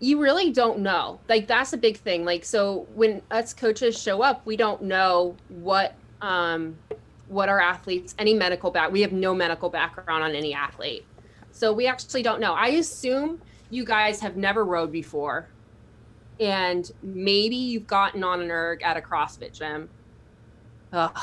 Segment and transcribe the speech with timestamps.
[0.00, 1.18] you really don't know.
[1.28, 2.24] Like that's a big thing.
[2.24, 6.76] Like so when us coaches show up, we don't know what um
[7.28, 11.04] what our athletes any medical back we have no medical background on any athlete.
[11.50, 12.54] So we actually don't know.
[12.54, 13.40] I assume
[13.70, 15.48] you guys have never rode before
[16.38, 19.88] and maybe you've gotten on an erg at a CrossFit gym.
[20.92, 21.18] Ugh.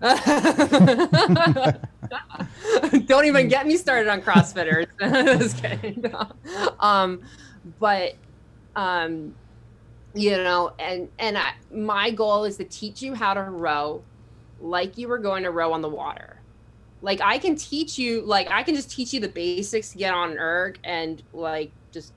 [3.06, 4.86] Don't even get me started on CrossFitters.
[6.80, 7.22] Um,
[7.78, 8.14] but
[8.74, 9.34] um,
[10.14, 14.02] you know, and and I, my goal is to teach you how to row
[14.60, 16.40] like you were going to row on the water.
[17.02, 20.14] Like I can teach you, like I can just teach you the basics to get
[20.14, 22.12] on erg and like just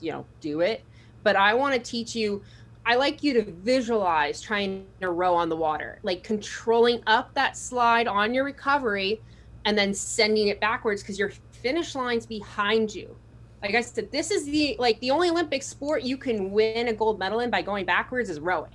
[0.00, 0.82] you know do it.
[1.22, 2.42] But I want to teach you
[2.86, 7.56] I like you to visualize trying to row on the water, like controlling up that
[7.56, 9.22] slide on your recovery
[9.64, 13.16] and then sending it backwards because your finish line's behind you.
[13.64, 16.92] Like I said, this is the like the only Olympic sport you can win a
[16.92, 18.70] gold medal in by going backwards is rowing.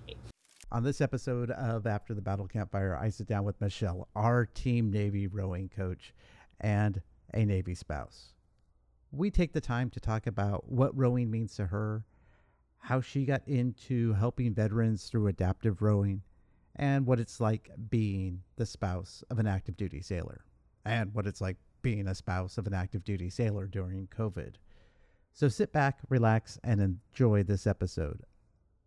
[0.71, 4.89] On this episode of After the Battle Campfire, I sit down with Michelle, our Team
[4.89, 6.15] Navy rowing coach
[6.59, 7.03] and
[7.35, 8.33] a Navy spouse.
[9.11, 12.03] We take the time to talk about what rowing means to her,
[12.79, 16.23] how she got into helping veterans through adaptive rowing,
[16.77, 20.45] and what it's like being the spouse of an active duty sailor,
[20.83, 24.55] and what it's like being a spouse of an active duty sailor during COVID.
[25.39, 28.23] So sit back, relax, and enjoy this episode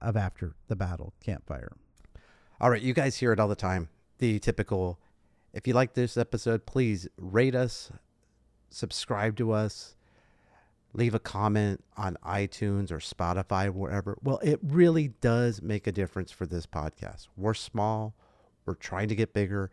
[0.03, 1.73] of After the Battle Campfire.
[2.61, 3.89] All right, you guys hear it all the time.
[4.19, 5.01] The typical
[5.55, 7.91] if you like this episode, please rate us,
[8.69, 9.97] subscribe to us,
[10.93, 14.19] leave a comment on iTunes or Spotify, wherever.
[14.23, 17.29] Well, it really does make a difference for this podcast.
[17.35, 18.15] We're small,
[18.67, 19.71] we're trying to get bigger,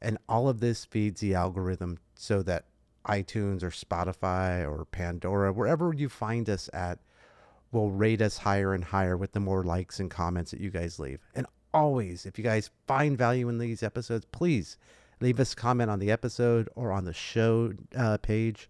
[0.00, 2.64] and all of this feeds the algorithm so that
[3.06, 6.98] iTunes or Spotify or Pandora, wherever you find us at,
[7.72, 10.98] will rate us higher and higher with the more likes and comments that you guys
[10.98, 11.20] leave.
[11.34, 14.76] And always, if you guys find value in these episodes, please
[15.20, 18.68] leave us a comment on the episode or on the show uh, page.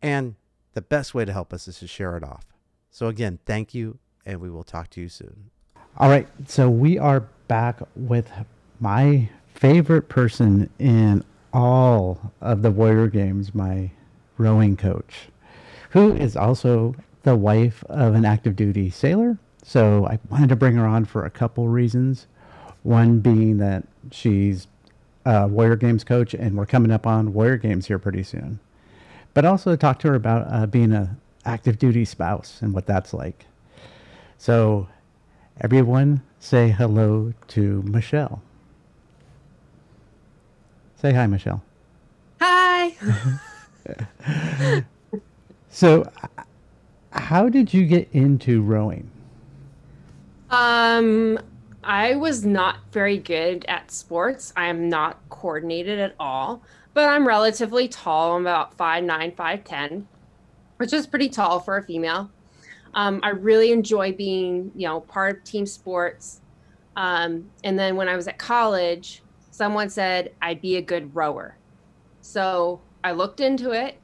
[0.00, 0.36] And
[0.72, 2.46] the best way to help us is to share it off.
[2.90, 5.50] So, again, thank you, and we will talk to you soon.
[5.98, 6.26] All right.
[6.48, 8.30] So, we are back with
[8.80, 13.90] my favorite person in all of the Warrior Games, my
[14.38, 15.28] rowing coach,
[15.90, 19.38] who is also the wife of an active duty sailor.
[19.62, 22.26] So, I wanted to bring her on for a couple reasons.
[22.82, 24.66] One being that she's
[25.26, 28.58] a Warrior Games coach, and we're coming up on Warrior Games here pretty soon
[29.34, 32.86] but also to talk to her about uh, being a active duty spouse and what
[32.86, 33.46] that's like.
[34.38, 34.88] So,
[35.60, 38.42] everyone, say hello to Michelle.
[41.00, 41.62] Say hi, Michelle.
[42.40, 42.92] Hi.
[45.70, 46.10] so,
[47.10, 49.10] how did you get into rowing?
[50.50, 51.38] Um,
[51.82, 54.52] I was not very good at sports.
[54.56, 56.62] I am not coordinated at all
[56.94, 58.36] but I'm relatively tall.
[58.36, 60.06] I'm about five nine, five ten,
[60.78, 62.30] which is pretty tall for a female.
[62.94, 66.40] Um, I really enjoy being, you know, part of team sports.
[66.96, 69.22] Um, and then when I was at college,
[69.60, 71.54] someone said I'd be a good rower.
[72.22, 73.98] So I looked into it,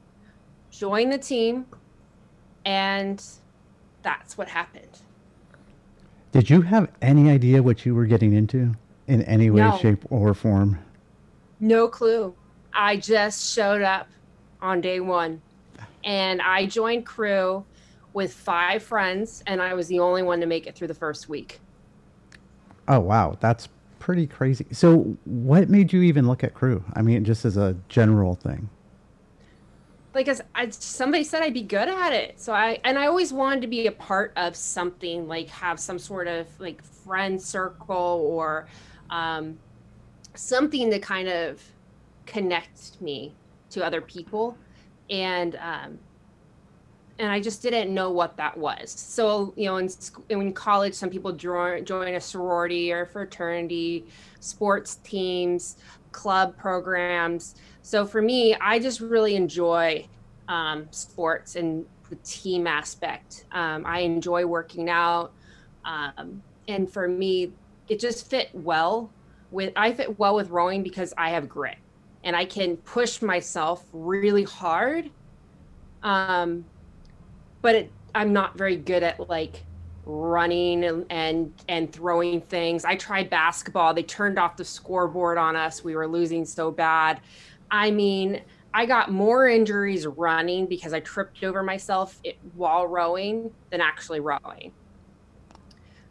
[0.70, 1.64] joined the team,
[2.66, 3.24] and
[4.02, 5.00] that's what happened.
[6.32, 8.74] Did you have any idea what you were getting into
[9.06, 9.78] in any way, no.
[9.78, 10.78] shape, or form?
[11.58, 12.34] No clue.
[12.74, 14.08] I just showed up
[14.60, 15.40] on day one
[16.04, 17.64] and I joined crew
[18.12, 21.30] with five friends and I was the only one to make it through the first
[21.30, 21.60] week.
[22.88, 23.38] Oh, wow.
[23.40, 23.70] That's
[24.06, 24.64] pretty crazy.
[24.70, 26.84] So, what made you even look at crew?
[26.94, 28.70] I mean, just as a general thing.
[30.14, 32.40] Like, as I, somebody said, I'd be good at it.
[32.40, 35.98] So I, and I always wanted to be a part of something, like have some
[35.98, 38.68] sort of like friend circle or
[39.10, 39.58] um,
[40.34, 41.60] something to kind of
[42.26, 43.34] connect me
[43.70, 44.56] to other people
[45.10, 45.98] and um,
[47.18, 48.90] and I just didn't know what that was.
[48.90, 49.88] So you know, in,
[50.28, 54.04] in college, some people join join a sorority or fraternity,
[54.40, 55.76] sports teams,
[56.12, 57.54] club programs.
[57.82, 60.06] So for me, I just really enjoy
[60.48, 63.46] um, sports and the team aspect.
[63.52, 65.32] Um, I enjoy working out,
[65.84, 67.52] um, and for me,
[67.88, 69.10] it just fit well
[69.50, 69.72] with.
[69.76, 71.76] I fit well with rowing because I have grit
[72.24, 75.10] and I can push myself really hard.
[76.02, 76.64] Um,
[77.62, 79.64] but it, I'm not very good at like
[80.04, 82.84] running and, and and throwing things.
[82.84, 83.92] I tried basketball.
[83.92, 85.82] They turned off the scoreboard on us.
[85.82, 87.20] We were losing so bad.
[87.70, 88.42] I mean,
[88.72, 92.20] I got more injuries running because I tripped over myself
[92.54, 94.72] while rowing than actually rowing.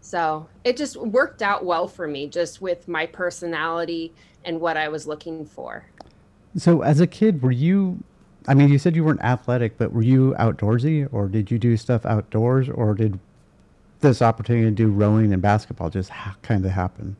[0.02, 4.14] So it just worked out well for me, just with my personality
[4.44, 5.86] and what I was looking for.
[6.58, 8.04] So, as a kid, were you?
[8.48, 11.78] I mean, you said you weren't athletic, but were you outdoorsy, or did you do
[11.78, 13.20] stuff outdoors, or did
[14.02, 17.16] this opportunity to do rowing and basketball just ha- kind of happen?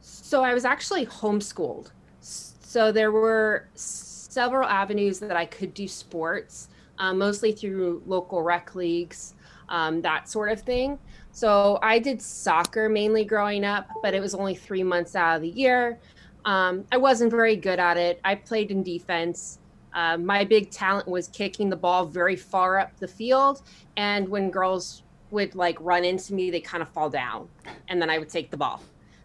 [0.00, 1.90] So, I was actually homeschooled.
[2.20, 8.74] So, there were several avenues that I could do sports, um, mostly through local rec
[8.74, 9.34] leagues,
[9.68, 10.98] um, that sort of thing.
[11.32, 15.42] So I did soccer mainly growing up, but it was only three months out of
[15.42, 15.98] the year.
[16.44, 18.20] Um, I wasn't very good at it.
[18.24, 19.58] I played in defense.
[19.94, 23.62] Uh, my big talent was kicking the ball very far up the field.
[23.96, 27.48] And when girls would like run into me, they kind of fall down.
[27.88, 28.82] And then I would take the ball.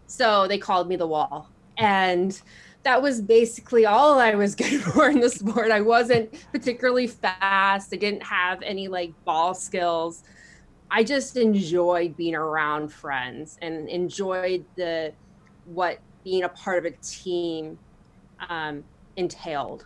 [0.07, 1.49] So they called me the wall.
[1.77, 2.39] And
[2.83, 5.71] that was basically all I was good for in the sport.
[5.71, 7.93] I wasn't particularly fast.
[7.93, 10.23] I didn't have any like ball skills.
[10.89, 15.13] I just enjoyed being around friends and enjoyed the
[15.65, 17.79] what being a part of a team
[18.49, 18.83] um,
[19.15, 19.85] entailed.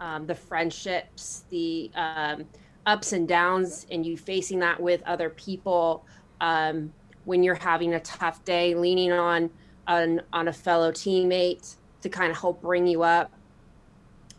[0.00, 2.44] Um, the friendships, the um,
[2.86, 6.04] ups and downs, and you facing that with other people
[6.40, 6.92] um,
[7.24, 9.50] when you're having a tough day, leaning on
[9.86, 13.30] on, on a fellow teammate to kind of help bring you up.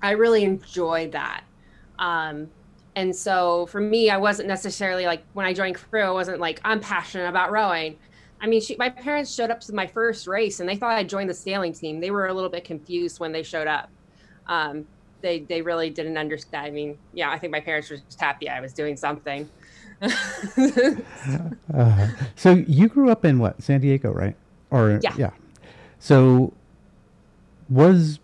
[0.02, 1.44] I really enjoyed that.
[2.00, 2.50] Um,
[2.96, 6.62] and so for me, I wasn't necessarily like when I joined crew, I wasn't like
[6.64, 7.98] I'm passionate about rowing.
[8.42, 11.04] I mean, she, my parents showed up to my first race and they thought I
[11.04, 12.00] joined the sailing team.
[12.00, 13.90] They were a little bit confused when they showed up.
[14.48, 14.86] Um,
[15.22, 16.66] they they really didn't understand.
[16.66, 19.50] I mean, yeah, I think my parents were just happy I was doing something.
[21.74, 24.36] uh, so you grew up in what San Diego, right?
[24.72, 25.32] Or yeah, yeah.
[26.00, 26.54] So
[27.70, 28.20] was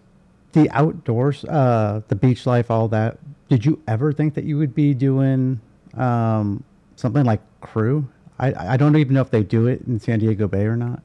[0.52, 3.18] the outdoors, uh, the beach life, all that
[3.52, 5.60] did you ever think that you would be doing
[5.96, 6.64] um,
[6.96, 8.08] something like crew?
[8.40, 11.04] I, I don't even know if they do it in San Diego Bay or not.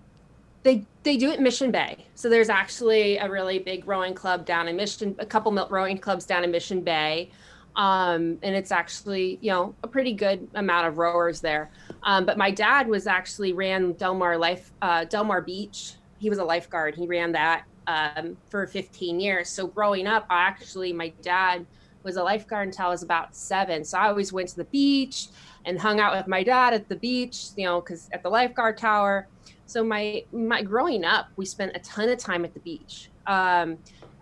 [1.06, 2.04] They do it Mission Bay.
[2.16, 6.26] So there's actually a really big rowing club down in Mission, a couple rowing clubs
[6.26, 7.30] down in Mission Bay.
[7.76, 11.70] Um, and it's actually you know a pretty good amount of rowers there.
[12.02, 15.92] Um, but my dad was actually ran Del Mar Life uh, Del Mar Beach.
[16.18, 16.96] He was a lifeguard.
[16.96, 19.48] He ran that um, for 15 years.
[19.48, 21.64] So growing up, I actually my dad
[22.02, 23.84] was a lifeguard until I was about seven.
[23.84, 25.28] So I always went to the beach
[25.66, 28.76] and hung out with my dad at the beach, you know, because at the lifeguard
[28.76, 29.28] tower.
[29.66, 33.10] So my my growing up, we spent a ton of time at the beach.
[33.26, 33.78] Um,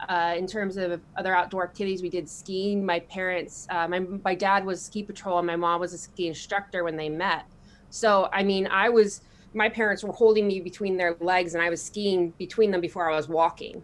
[0.08, 2.84] uh, in terms of other outdoor activities, we did skiing.
[2.84, 6.28] My parents, uh, my my dad was ski patrol, and my mom was a ski
[6.28, 7.44] instructor when they met.
[7.90, 9.20] So I mean, I was
[9.52, 13.10] my parents were holding me between their legs, and I was skiing between them before
[13.10, 13.82] I was walking.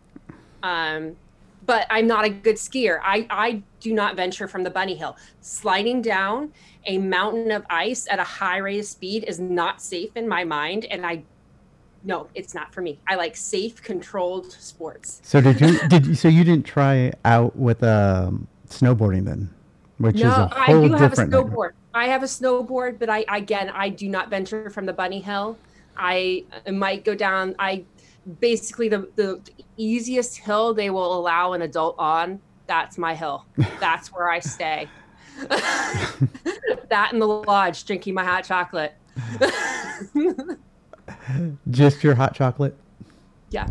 [0.62, 1.16] Um,
[1.66, 3.00] but I'm not a good skier.
[3.02, 5.16] I, I do not venture from the bunny hill.
[5.40, 6.52] Sliding down
[6.86, 10.42] a mountain of ice at a high rate of speed is not safe in my
[10.42, 10.86] mind.
[10.86, 11.22] And I,
[12.02, 12.98] no, it's not for me.
[13.08, 15.20] I like safe, controlled sports.
[15.22, 19.50] So did you, did you, so you didn't try out with um, snowboarding then?
[19.98, 21.72] Which no, is a whole I do have a snowboard.
[21.92, 25.58] I have a snowboard, but I, again, I do not venture from the bunny hill.
[25.96, 27.54] I might go down.
[27.58, 27.84] I
[28.40, 29.40] basically the, the
[29.76, 33.44] easiest hill they will allow an adult on that's my hill
[33.80, 34.88] that's where i stay
[35.48, 38.94] that in the lodge drinking my hot chocolate
[41.70, 42.76] just your hot chocolate?
[43.50, 43.68] Yeah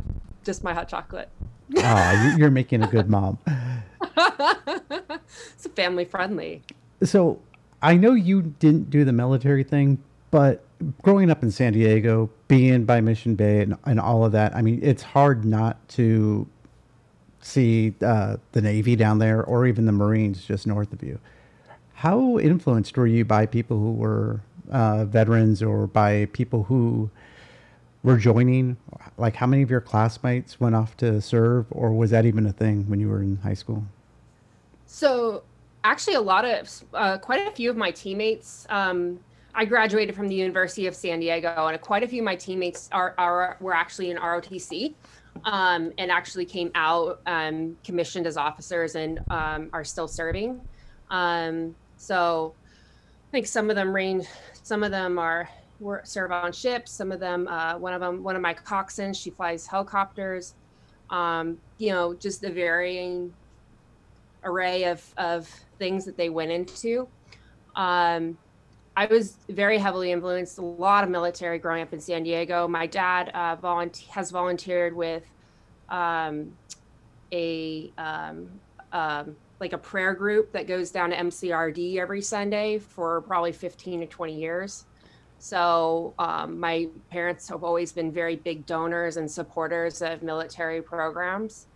[0.49, 1.29] just my hot chocolate.
[1.77, 3.37] Oh you're making a good mom.
[5.53, 6.63] It's family friendly.
[7.03, 7.39] So
[7.81, 9.99] i know you didn't do the military thing
[10.31, 10.63] but
[11.01, 14.61] growing up in San Diego, being by Mission Bay and, and all of that, I
[14.61, 16.47] mean, it's hard not to
[17.41, 21.19] see uh, the Navy down there or even the Marines just north of you.
[21.95, 24.41] How influenced were you by people who were
[24.71, 27.09] uh, veterans or by people who
[28.03, 28.77] were joining?
[29.17, 32.53] Like, how many of your classmates went off to serve, or was that even a
[32.53, 33.83] thing when you were in high school?
[34.85, 35.43] So,
[35.83, 39.19] actually, a lot of, uh, quite a few of my teammates um,
[39.55, 42.89] I graduated from the University of San Diego, and quite a few of my teammates
[42.91, 44.93] are, are were actually in ROTC,
[45.43, 50.61] um, and actually came out um, commissioned as officers and um, are still serving.
[51.09, 52.53] Um, so
[53.29, 54.27] I think some of them range.
[54.63, 56.91] Some of them are work, serve on ships.
[56.91, 60.55] Some of them, uh, one of them, one of my coxswains, she flies helicopters.
[61.09, 63.33] Um, you know, just the varying
[64.43, 67.07] array of of things that they went into.
[67.75, 68.37] Um,
[68.95, 70.57] I was very heavily influenced.
[70.57, 72.67] A lot of military growing up in San Diego.
[72.67, 75.23] My dad uh, volunteer, has volunteered with
[75.87, 76.51] um,
[77.31, 78.49] a um,
[78.91, 84.01] um, like a prayer group that goes down to MCRD every Sunday for probably 15
[84.01, 84.85] to 20 years.
[85.39, 91.67] So um, my parents have always been very big donors and supporters of military programs.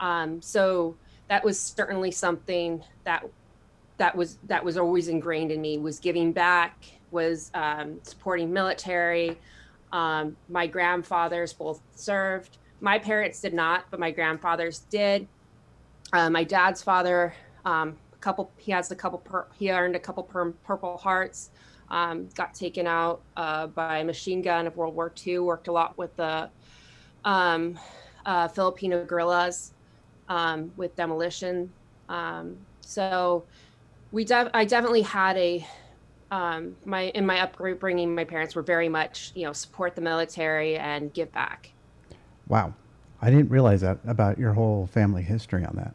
[0.00, 0.96] Um, so
[1.28, 3.24] that was certainly something that
[3.98, 9.38] that was that was always ingrained in me was giving back, was um, supporting military.
[9.92, 12.56] Um, my grandfathers both served.
[12.80, 15.28] My parents did not, but my grandfathers did.
[16.12, 20.00] Uh, my dad's father, um, a couple, he has a couple, per, he earned a
[20.00, 21.50] couple per, Purple Hearts.
[21.92, 25.40] Um, got taken out uh, by a machine gun of World War II.
[25.40, 26.48] Worked a lot with the
[27.24, 27.78] um,
[28.24, 29.72] uh, Filipino guerrillas
[30.28, 31.70] um, with demolition.
[32.08, 33.44] Um, so
[34.10, 35.66] we, def- I definitely had a
[36.30, 38.14] um, my in my upbringing.
[38.14, 41.70] My parents were very much you know support the military and give back.
[42.48, 42.72] Wow,
[43.20, 45.94] I didn't realize that about your whole family history on that.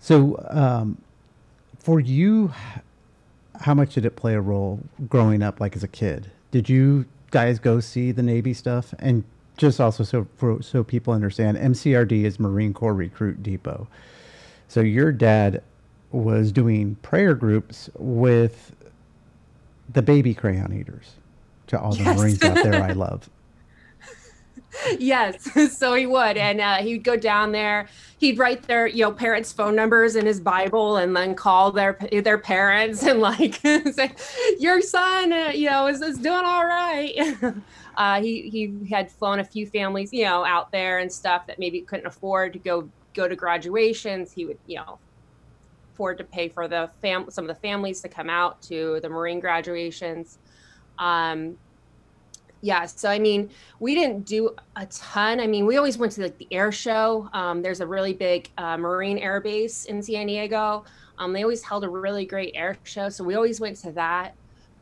[0.00, 0.98] So, um,
[1.78, 2.52] for you,
[3.60, 6.30] how much did it play a role growing up, like as a kid?
[6.50, 8.94] Did you guys go see the Navy stuff?
[8.98, 9.24] And
[9.56, 13.88] just also so for, so people understand, MCRD is Marine Corps Recruit Depot.
[14.68, 15.62] So your dad
[16.10, 18.74] was doing prayer groups with
[19.92, 21.12] the baby crayon eaters
[21.66, 22.18] to all the yes.
[22.18, 23.28] Marines out there I love
[24.98, 27.88] yes so he would and uh, he'd go down there
[28.24, 31.98] he'd write their you know parents phone numbers in his bible and then call their
[32.22, 33.56] their parents and like
[33.92, 34.10] say
[34.58, 37.14] your son uh, you know is, is doing all right.
[37.96, 41.60] Uh, he he had flown a few families you know out there and stuff that
[41.60, 44.32] maybe couldn't afford to go go to graduations.
[44.32, 44.98] He would you know
[45.92, 49.08] afford to pay for the fam some of the families to come out to the
[49.08, 50.38] marine graduations.
[50.98, 51.56] Um,
[52.64, 55.38] yeah so i mean we didn't do a ton.
[55.40, 57.28] I mean we always went to like the air show.
[57.34, 60.84] Um, there's a really big uh, marine air base in san diego.
[61.18, 64.34] Um, they always held a really great air show so we always went to that.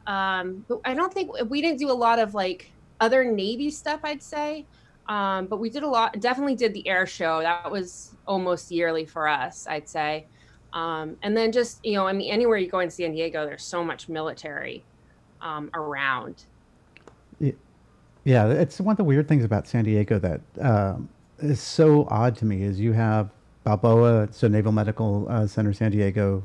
[0.06, 2.70] Um, but i don't think we didn't do a lot of like
[3.00, 4.64] other navy stuff i'd say.
[5.08, 7.40] Um, but we did a lot definitely did the air show.
[7.40, 10.26] That was almost yearly for us i'd say.
[10.72, 13.64] Um, and then just you know i mean anywhere you go in san diego there's
[13.64, 14.84] so much military
[15.40, 16.44] um, around
[18.24, 22.36] yeah, it's one of the weird things about San Diego that um, is so odd
[22.36, 23.30] to me is you have
[23.64, 26.44] Balboa, so Naval Medical uh, Center San Diego,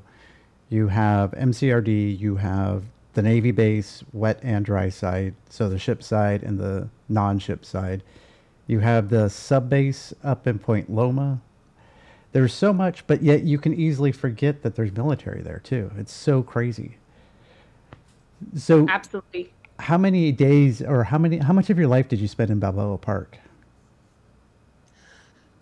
[0.70, 6.04] you have MCRD, you have the Navy base, wet and dry side, so the ship
[6.04, 8.04] side and the non-ship side.
[8.68, 11.42] You have the sub base up in Point Loma.
[12.34, 15.92] There's so much, but yet you can easily forget that there's military there too.
[15.98, 16.98] It's so crazy.
[18.56, 22.28] So absolutely how many days or how many how much of your life did you
[22.28, 23.38] spend in Balboa Park?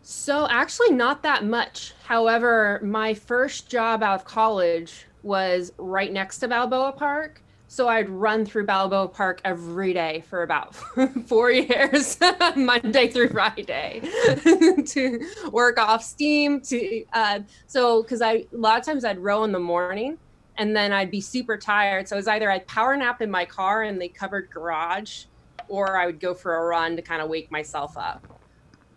[0.02, 1.94] So actually not that much.
[2.04, 7.42] However, my first job out of college was right next to Balboa Park.
[7.68, 10.76] So I'd run through Balboa Park every day for about
[11.26, 12.18] four years,
[12.56, 14.02] Monday through Friday,
[14.86, 16.62] to work off steam.
[16.62, 20.20] To uh, so because I a lot of times I'd row in the morning,
[20.58, 22.08] and then I'd be super tired.
[22.08, 25.26] So it was either I'd power nap in my car in the covered garage,
[25.68, 28.26] or I would go for a run to kind of wake myself up.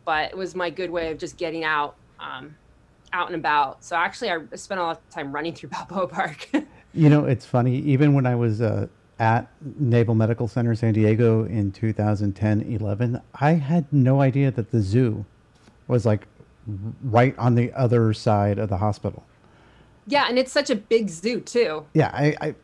[0.04, 2.56] But it was my good way of just getting out, um,
[3.12, 3.84] out and about.
[3.84, 6.48] So actually, I spent a lot of time running through Balboa Park.
[6.94, 7.76] you know, it's funny.
[7.78, 8.86] Even when I was uh,
[9.18, 14.80] at Naval Medical Center San Diego in 2010 11, I had no idea that the
[14.80, 15.24] zoo
[15.88, 16.26] was like
[17.02, 19.24] right on the other side of the hospital.
[20.08, 21.84] Yeah, and it's such a big zoo too.
[21.92, 22.54] Yeah, I, I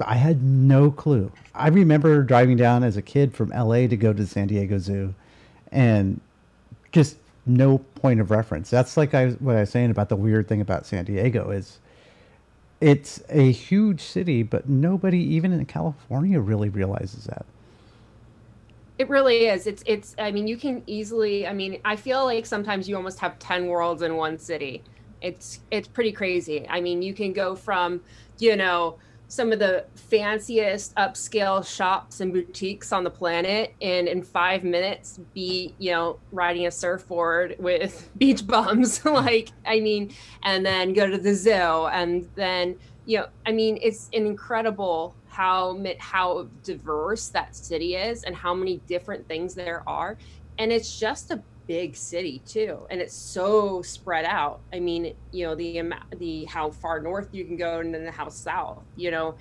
[0.00, 1.30] I had no clue.
[1.54, 4.78] I remember driving down as a kid from LA to go to the San Diego
[4.78, 5.14] Zoo
[5.70, 6.20] and
[6.92, 8.70] just no point of reference.
[8.70, 11.80] That's like I what I was saying about the weird thing about San Diego is
[12.80, 17.44] it's a huge city, but nobody even in California really realizes that.
[18.98, 19.66] It really is.
[19.66, 23.18] It's it's I mean, you can easily I mean, I feel like sometimes you almost
[23.18, 24.84] have 10 worlds in one city
[25.22, 26.66] it's it's pretty crazy.
[26.68, 28.00] I mean, you can go from,
[28.38, 28.98] you know,
[29.32, 35.18] some of the fanciest upscale shops and boutiques on the planet and in five minutes
[35.32, 40.12] be you know riding a surfboard with beach bums like i mean
[40.42, 42.76] and then go to the zoo and then
[43.06, 48.52] you know i mean it's an incredible how how diverse that city is and how
[48.52, 50.18] many different things there are
[50.58, 55.46] and it's just a big city too and it's so spread out i mean you
[55.46, 55.82] know the
[56.18, 59.34] the how far north you can go and then how south you know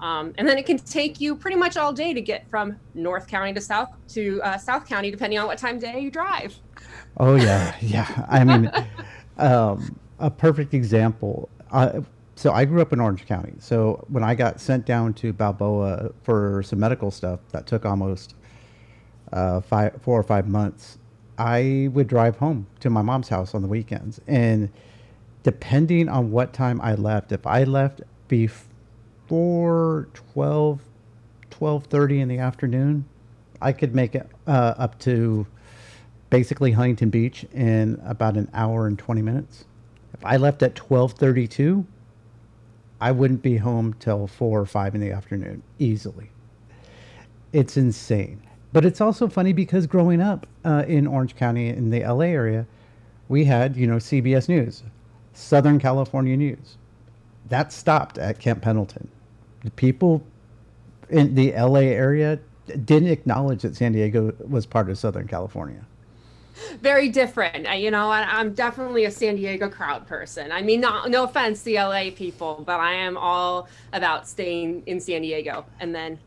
[0.00, 3.28] um, and then it can take you pretty much all day to get from north
[3.28, 6.54] county to south to uh, south county depending on what time day you drive
[7.18, 8.70] oh yeah yeah i mean
[9.38, 11.48] um, a perfect example.
[11.70, 12.00] Uh,
[12.36, 13.54] so I grew up in Orange County.
[13.58, 18.34] So when I got sent down to Balboa for some medical stuff that took almost
[19.32, 20.98] uh, five, four or five months,
[21.38, 24.20] I would drive home to my mom's house on the weekends.
[24.26, 24.70] And
[25.42, 30.80] depending on what time I left, if I left before 12,
[31.50, 33.04] 12.30 in the afternoon,
[33.60, 35.46] I could make it uh, up to
[36.30, 39.64] basically Huntington Beach in about an hour and 20 minutes.
[40.14, 41.84] If I left at 12:32,
[43.00, 46.30] I wouldn't be home till 4 or 5 in the afternoon easily.
[47.52, 48.40] It's insane.
[48.72, 52.66] But it's also funny because growing up uh, in Orange County in the LA area,
[53.28, 54.82] we had, you know, CBS News,
[55.34, 56.78] Southern California News.
[57.48, 59.08] That stopped at Camp Pendleton.
[59.62, 60.22] The people
[61.10, 62.38] in the LA area
[62.84, 65.84] didn't acknowledge that San Diego was part of Southern California.
[66.80, 67.68] Very different.
[67.78, 70.52] You know, I, am definitely a San Diego crowd person.
[70.52, 75.00] I mean, not, no offense to LA people, but I am all about staying in
[75.00, 75.64] San Diego.
[75.80, 76.18] And then,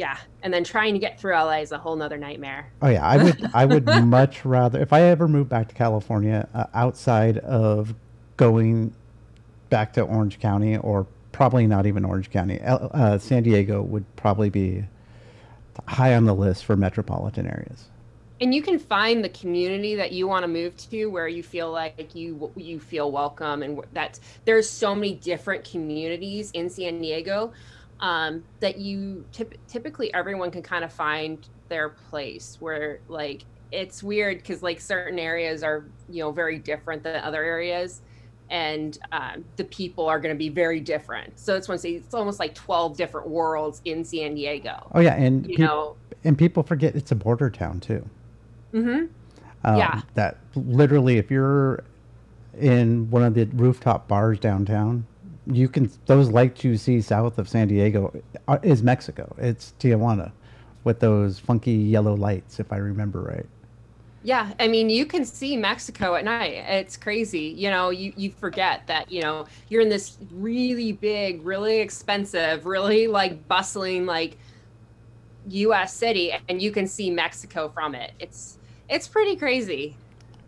[0.00, 2.72] yeah, and then trying to get through LA is a whole nother nightmare.
[2.80, 6.48] Oh yeah, I would, I would much rather if I ever move back to California,
[6.54, 7.94] uh, outside of
[8.38, 8.94] going
[9.68, 14.48] back to Orange County or probably not even Orange County, uh, San Diego would probably
[14.48, 14.84] be
[15.86, 17.90] high on the list for metropolitan areas.
[18.40, 21.70] And you can find the community that you want to move to where you feel
[21.70, 27.52] like you you feel welcome and that's there's so many different communities in San Diego
[28.00, 34.02] um, that you typ- typically everyone can kind of find their place where like it's
[34.02, 38.02] weird because like certain areas are you know very different than other areas
[38.50, 41.38] and um, the people are going to be very different.
[41.38, 44.88] So it's one say it's almost like twelve different worlds in San Diego.
[44.92, 48.04] Oh yeah, and you pe- know, and people forget it's a border town too.
[48.74, 49.06] Mm-hmm.
[49.64, 50.02] Um, yeah.
[50.14, 51.84] That literally, if you're
[52.58, 55.06] in one of the rooftop bars downtown,
[55.46, 58.12] you can those lights you see south of San Diego
[58.48, 59.34] are, uh, is Mexico.
[59.38, 60.32] It's Tijuana
[60.84, 63.46] with those funky yellow lights, if I remember right.
[64.22, 66.52] Yeah, I mean, you can see Mexico at night.
[66.52, 67.54] It's crazy.
[67.56, 72.66] You know, you, you forget that, you know, you're in this really big, really expensive,
[72.66, 74.36] really like bustling, like
[75.48, 78.12] US city, and you can see Mexico from it.
[78.18, 78.58] It's
[78.90, 79.96] it's pretty crazy.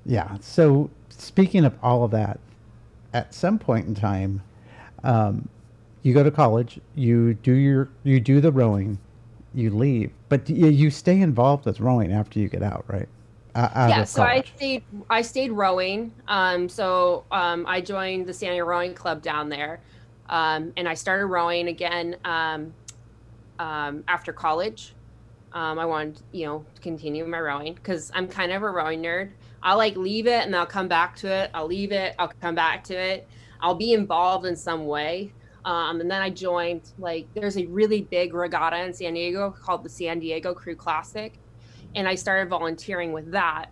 [0.05, 0.37] Yeah.
[0.40, 2.40] So speaking of all of that,
[3.14, 4.42] at some point in time,
[5.05, 5.49] um,
[6.03, 8.99] you go to college, you do your you do the rowing,
[9.55, 13.09] you leave, but you, you stay involved with rowing after you get out, right?
[13.55, 14.83] yeah, so I stayed.
[15.11, 16.12] I stayed rowing.
[16.27, 19.81] Um, so um, I joined the San Diego Rowing Club down there,
[20.29, 22.73] um, and I started rowing again um,
[23.59, 24.95] um, after college.
[25.53, 29.03] Um, I wanted, you know, to continue my rowing because I'm kind of a rowing
[29.03, 29.31] nerd.
[29.62, 31.51] I'll like leave it and I'll come back to it.
[31.53, 32.15] I'll leave it.
[32.19, 33.29] I'll come back to it.
[33.62, 35.33] I'll be involved in some way.
[35.64, 39.85] Um, and then I joined like there's a really big regatta in San Diego called
[39.85, 41.35] the San Diego Crew Classic,
[41.94, 43.66] and I started volunteering with that.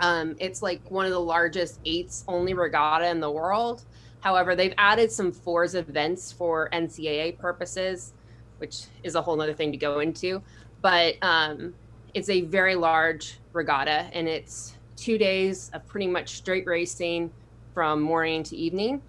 [0.00, 3.84] Um, it's like one of the largest eights only regatta in the world.
[4.20, 8.12] However, they've added some fours events for NCAA purposes,
[8.58, 10.42] which is a whole other thing to go into.
[10.82, 11.74] But um,
[12.14, 17.30] it's a very large regatta, and it's two days of pretty much straight racing
[17.78, 19.00] from morning to evening.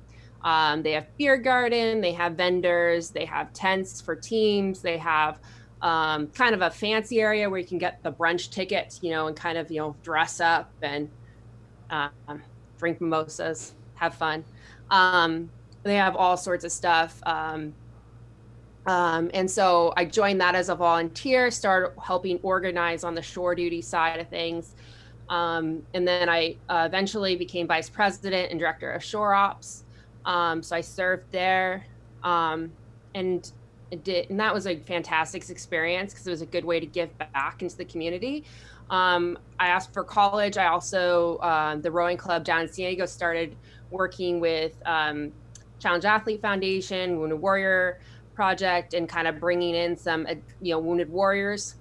[0.44, 5.40] Um, they have beer garden, they have vendors, they have tents for teams, they have
[5.82, 9.26] um, kind of a fancy area where you can get the brunch tickets, you know,
[9.26, 11.10] and kind of, you know, dress up and
[11.90, 12.44] um,
[12.78, 14.46] drink mimosas, have fun.
[14.92, 15.50] Um,
[15.82, 17.20] they have all sorts of stuff.
[17.26, 17.74] Um,
[18.86, 23.56] um, and so I joined that as a volunteer, started helping organize on the shore
[23.56, 24.76] duty side of things.
[25.30, 29.84] Um, and then I uh, eventually became vice president and director of shore ops.
[30.26, 31.86] so I served there.
[32.24, 33.52] and
[33.92, 36.86] it did, and that was a fantastic experience because it was a good way to
[36.86, 38.46] give back into the community.
[38.90, 40.58] Um, I asked for college.
[40.58, 43.56] I also uh, the rowing club down in San Diego started
[43.92, 45.32] working with um,
[45.80, 48.00] Challenge Athlete Foundation, Wounded Warrior
[48.36, 51.76] Project, and kind of bringing in some uh, you know wounded warriors.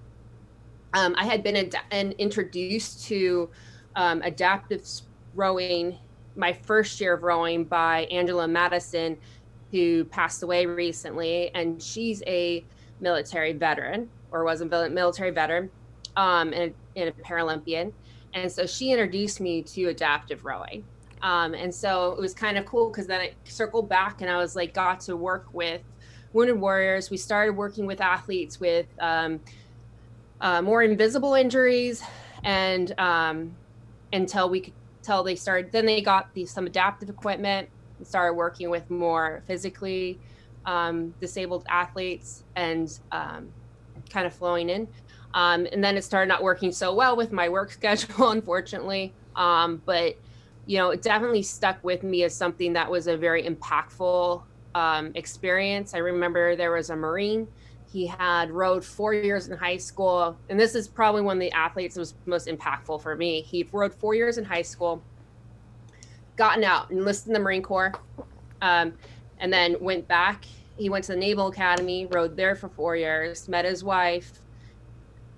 [0.94, 3.50] Um, I had been ad- and introduced to
[3.96, 4.86] um, adaptive
[5.34, 5.98] rowing
[6.36, 9.16] my first year of rowing by Angela Madsen
[9.70, 12.64] who passed away recently, and she's a
[13.00, 15.70] military veteran or was a military veteran
[16.16, 17.92] um, and, and a Paralympian.
[18.34, 20.84] And so she introduced me to adaptive rowing.
[21.22, 24.36] Um, and so it was kind of cool because then I circled back and I
[24.36, 25.82] was like, got to work with
[26.32, 27.10] Wounded Warriors.
[27.10, 29.40] We started working with athletes with um,
[30.40, 32.02] uh, more invisible injuries
[32.44, 33.54] and um,
[34.12, 34.72] until we could
[35.08, 35.72] till they started.
[35.72, 40.18] Then they got the, some adaptive equipment and started working with more physically
[40.66, 43.48] um, disabled athletes and um,
[44.10, 44.86] kind of flowing in.
[45.32, 49.14] Um, and then it started not working so well with my work schedule, unfortunately.
[49.34, 50.16] Um, but
[50.66, 54.42] you know, it definitely stuck with me as something that was a very impactful
[54.74, 55.94] um, experience.
[55.94, 57.48] I remember there was a Marine.
[57.90, 61.52] He had rowed four years in high school, and this is probably one of the
[61.52, 63.40] athletes that was most impactful for me.
[63.40, 65.02] He rowed four years in high school,
[66.36, 67.92] gotten out, enlisted in the Marine Corps,
[68.60, 68.92] um,
[69.38, 70.44] and then went back.
[70.76, 74.32] He went to the Naval Academy, rowed there for four years, met his wife,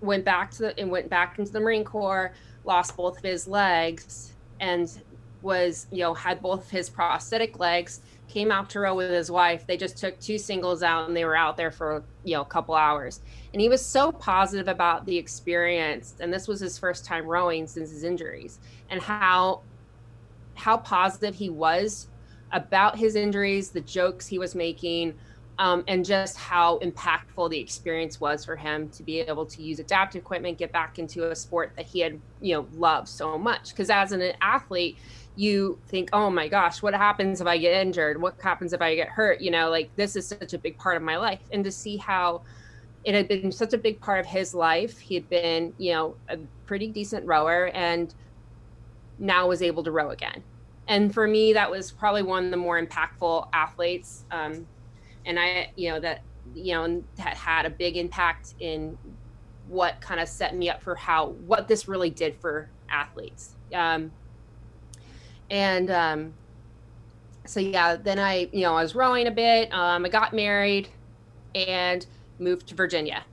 [0.00, 2.32] went back to the and went back into the Marine Corps,
[2.64, 5.00] lost both of his legs, and
[5.40, 9.66] was you know had both his prosthetic legs came out to row with his wife.
[9.66, 12.46] They just took two singles out and they were out there for you know a
[12.46, 13.20] couple hours.
[13.52, 16.14] And he was so positive about the experience.
[16.20, 18.60] And this was his first time rowing since his injuries.
[18.88, 19.62] And how
[20.54, 22.08] how positive he was
[22.52, 25.14] about his injuries the jokes he was making
[25.58, 29.78] um, and just how impactful the experience was for him to be able to use
[29.78, 33.70] adaptive equipment get back into a sport that he had you know loved so much.
[33.70, 34.96] Because as an athlete
[35.36, 38.20] you think, oh my gosh, what happens if I get injured?
[38.20, 39.40] What happens if I get hurt?
[39.40, 41.40] You know, like this is such a big part of my life.
[41.52, 42.42] And to see how
[43.04, 46.16] it had been such a big part of his life, he had been, you know,
[46.28, 48.14] a pretty decent rower and
[49.18, 50.42] now was able to row again.
[50.88, 54.24] And for me, that was probably one of the more impactful athletes.
[54.30, 54.66] Um,
[55.24, 56.22] and I, you know, that,
[56.54, 58.98] you know, that had a big impact in
[59.68, 63.54] what kind of set me up for how, what this really did for athletes.
[63.72, 64.10] Um,
[65.50, 66.34] and um,
[67.44, 69.72] so yeah, then I, you know, I was rowing a bit.
[69.72, 70.88] Um, I got married
[71.54, 72.06] and
[72.38, 73.24] moved to Virginia.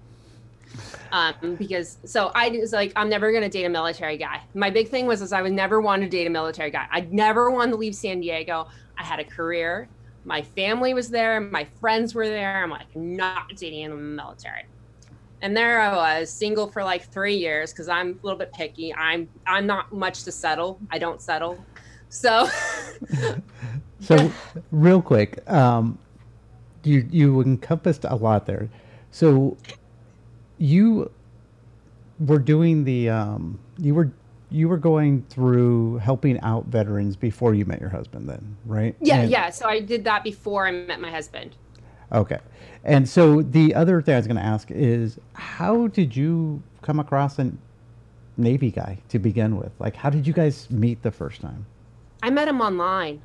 [1.12, 4.42] Um, because so I was like, I'm never gonna date a military guy.
[4.54, 6.88] My big thing was is I would never want to date a military guy.
[6.92, 8.68] I never wanted to leave San Diego.
[8.98, 9.88] I had a career.
[10.26, 11.40] My family was there.
[11.40, 12.64] My friends were there.
[12.64, 14.66] I'm like, not dating in the military.
[15.42, 18.94] And there I was, single for like three years because I'm a little bit picky.
[18.94, 20.80] I'm I'm not much to settle.
[20.90, 21.64] I don't settle.
[22.10, 22.50] So,
[24.00, 24.32] so
[24.72, 25.98] real quick, um,
[26.84, 28.70] you you encompassed a lot there.
[29.12, 29.58] So,
[30.58, 31.12] you
[32.20, 34.12] were doing the um, you were
[34.50, 38.96] you were going through helping out veterans before you met your husband, then, right?
[39.02, 39.50] Yeah, and, yeah.
[39.50, 41.56] So I did that before I met my husband.
[42.12, 42.40] Okay,
[42.86, 47.00] and so the other thing I was going to ask is, how did you come
[47.00, 47.52] across a
[48.38, 49.72] Navy guy to begin with?
[49.80, 51.66] Like, how did you guys meet the first time?
[52.22, 53.22] I met him online.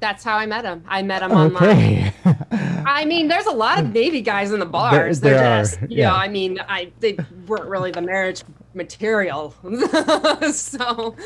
[0.00, 0.84] That's how I met him.
[0.86, 2.12] I met him okay.
[2.24, 2.84] online.
[2.86, 5.20] I mean, there's a lot of Navy guys in the bars.
[5.20, 6.10] There, They're just, are, you yeah.
[6.10, 8.42] know, I mean, I they weren't really the marriage
[8.74, 9.54] material.
[10.52, 11.16] so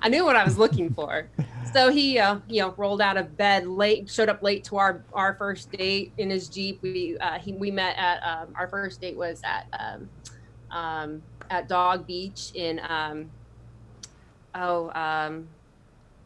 [0.00, 1.28] I knew what I was looking for.
[1.72, 5.04] So he, uh, you know, rolled out of bed late, showed up late to our
[5.12, 6.80] our first date in his Jeep.
[6.82, 10.08] We uh, he, we met at um, our first date was at um,
[10.74, 13.30] um, at Dog Beach in um,
[14.54, 15.48] oh um,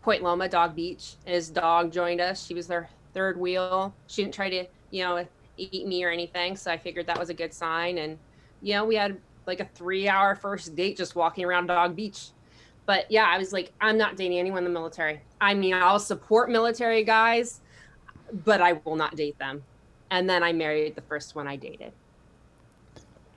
[0.03, 1.15] Point Loma, Dog Beach.
[1.25, 2.45] His dog joined us.
[2.45, 3.95] She was their third wheel.
[4.09, 5.25] She didn't try to you know
[5.57, 7.99] eat me or anything, so I figured that was a good sign.
[7.99, 8.19] And
[8.63, 12.31] you know we had like a three-hour first date just walking around Dog Beach.
[12.87, 15.21] But yeah, I was like, I'm not dating anyone in the military.
[15.41, 17.61] I mean, I'll support military guys,
[18.45, 19.63] but I will not date them.
[20.11, 21.93] And then I married the first one I dated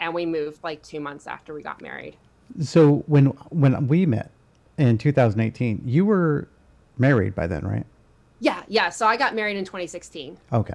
[0.01, 2.17] and we moved like two months after we got married.
[2.59, 4.31] So when when we met
[4.77, 6.49] in 2018, you were
[6.97, 7.85] married by then, right?
[8.39, 8.89] Yeah, yeah.
[8.89, 10.37] So I got married in 2016.
[10.51, 10.73] Okay.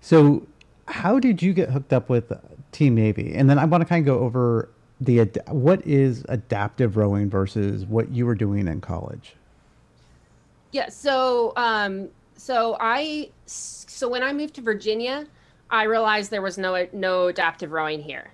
[0.00, 0.46] So
[0.86, 2.32] how did you get hooked up with
[2.72, 3.34] Team Navy?
[3.34, 7.84] And then I want to kind of go over the what is adaptive rowing versus
[7.84, 9.34] what you were doing in college.
[10.70, 10.88] Yeah.
[10.88, 15.26] So um, so I so when I moved to Virginia,
[15.70, 18.30] I realized there was no no adaptive rowing here.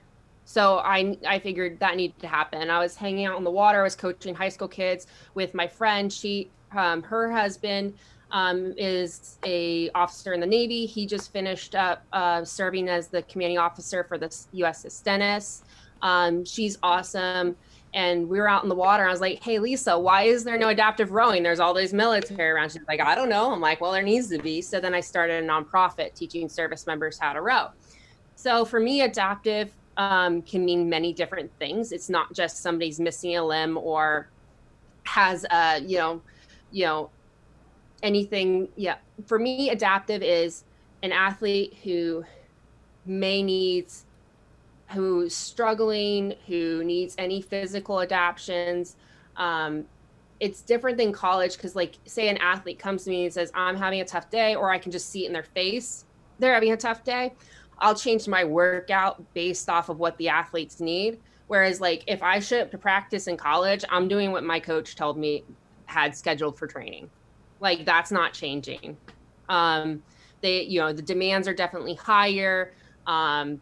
[0.46, 2.70] So I I figured that needed to happen.
[2.70, 3.80] I was hanging out on the water.
[3.80, 6.10] I was coaching high school kids with my friend.
[6.10, 7.94] She um, her husband
[8.30, 10.86] um, is a officer in the Navy.
[10.86, 15.64] He just finished up uh, serving as the commanding officer for the USS Stennis.
[16.00, 17.56] Um, she's awesome.
[17.94, 19.04] And we were out in the water.
[19.04, 21.42] I was like, "Hey, Lisa, why is there no adaptive rowing?
[21.42, 24.28] There's all these military around." She's like, "I don't know." I'm like, "Well, there needs
[24.28, 27.70] to be." So then I started a nonprofit teaching service members how to row.
[28.36, 31.92] So for me, adaptive um, can mean many different things.
[31.92, 34.28] It's not just somebody's missing a limb or
[35.04, 36.22] has a, you know,
[36.70, 37.10] you know,
[38.02, 38.68] anything.
[38.76, 38.96] Yeah.
[39.26, 40.64] For me, adaptive is
[41.02, 42.24] an athlete who
[43.04, 44.04] may needs
[44.90, 48.96] who's struggling, who needs any physical adaptations.
[49.36, 49.84] Um,
[50.38, 53.76] it's different than college because, like, say an athlete comes to me and says, I'm
[53.76, 56.04] having a tough day, or I can just see it in their face,
[56.38, 57.32] they're having a tough day.
[57.78, 61.18] I'll change my workout based off of what the athletes need.
[61.48, 64.96] Whereas, like, if I show up to practice in college, I'm doing what my coach
[64.96, 65.44] told me
[65.86, 67.08] had scheduled for training.
[67.60, 68.96] Like, that's not changing.
[69.48, 70.02] Um,
[70.40, 72.72] they, you know, the demands are definitely higher.
[73.06, 73.60] Um,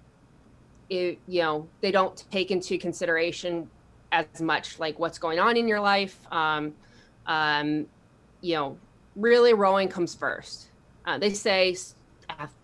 [0.89, 3.69] it, you know, they don't take into consideration
[4.13, 6.19] as much like what's going on in your life.
[6.31, 6.73] Um,
[7.27, 7.87] um,
[8.41, 8.79] you know,
[9.17, 10.71] really rowing comes first.
[11.05, 11.77] Uh, they say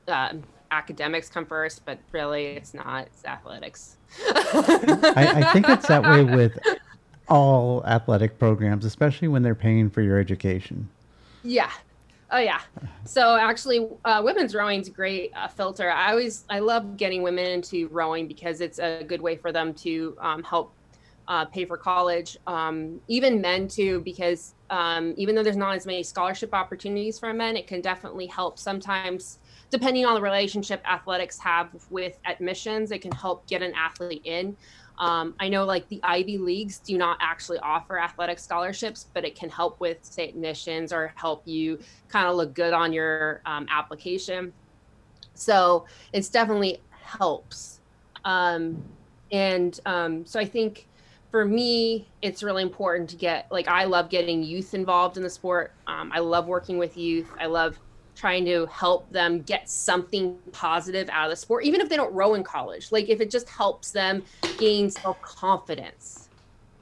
[0.08, 0.32] uh,
[0.70, 3.06] academics come first, but really it's not.
[3.06, 3.96] It's athletics.
[4.26, 6.58] I, I think it's that way with
[7.28, 10.88] all athletic programs, especially when they're paying for your education.
[11.42, 11.70] Yeah.
[12.32, 12.60] Oh yeah.
[13.04, 15.90] So actually, uh, women's rowing's a great uh, filter.
[15.90, 19.74] I always I love getting women into rowing because it's a good way for them
[19.74, 20.72] to um, help
[21.26, 22.36] uh, pay for college.
[22.46, 27.32] Um, even men too, because um, even though there's not as many scholarship opportunities for
[27.32, 29.39] men, it can definitely help sometimes
[29.70, 34.56] depending on the relationship athletics have with admissions, it can help get an athlete in.
[34.98, 39.34] Um, I know like the Ivy Leagues do not actually offer athletic scholarships, but it
[39.34, 41.78] can help with, say, admissions or help you
[42.08, 44.52] kind of look good on your um, application.
[45.34, 47.80] So it's definitely helps.
[48.26, 48.82] Um,
[49.32, 50.86] and um, so I think
[51.30, 55.30] for me, it's really important to get like I love getting youth involved in the
[55.30, 55.72] sport.
[55.86, 57.30] Um, I love working with youth.
[57.40, 57.78] I love
[58.20, 62.12] trying to help them get something positive out of the sport, even if they don't
[62.12, 62.92] row in college.
[62.92, 64.22] Like if it just helps them
[64.58, 66.28] gain self confidence,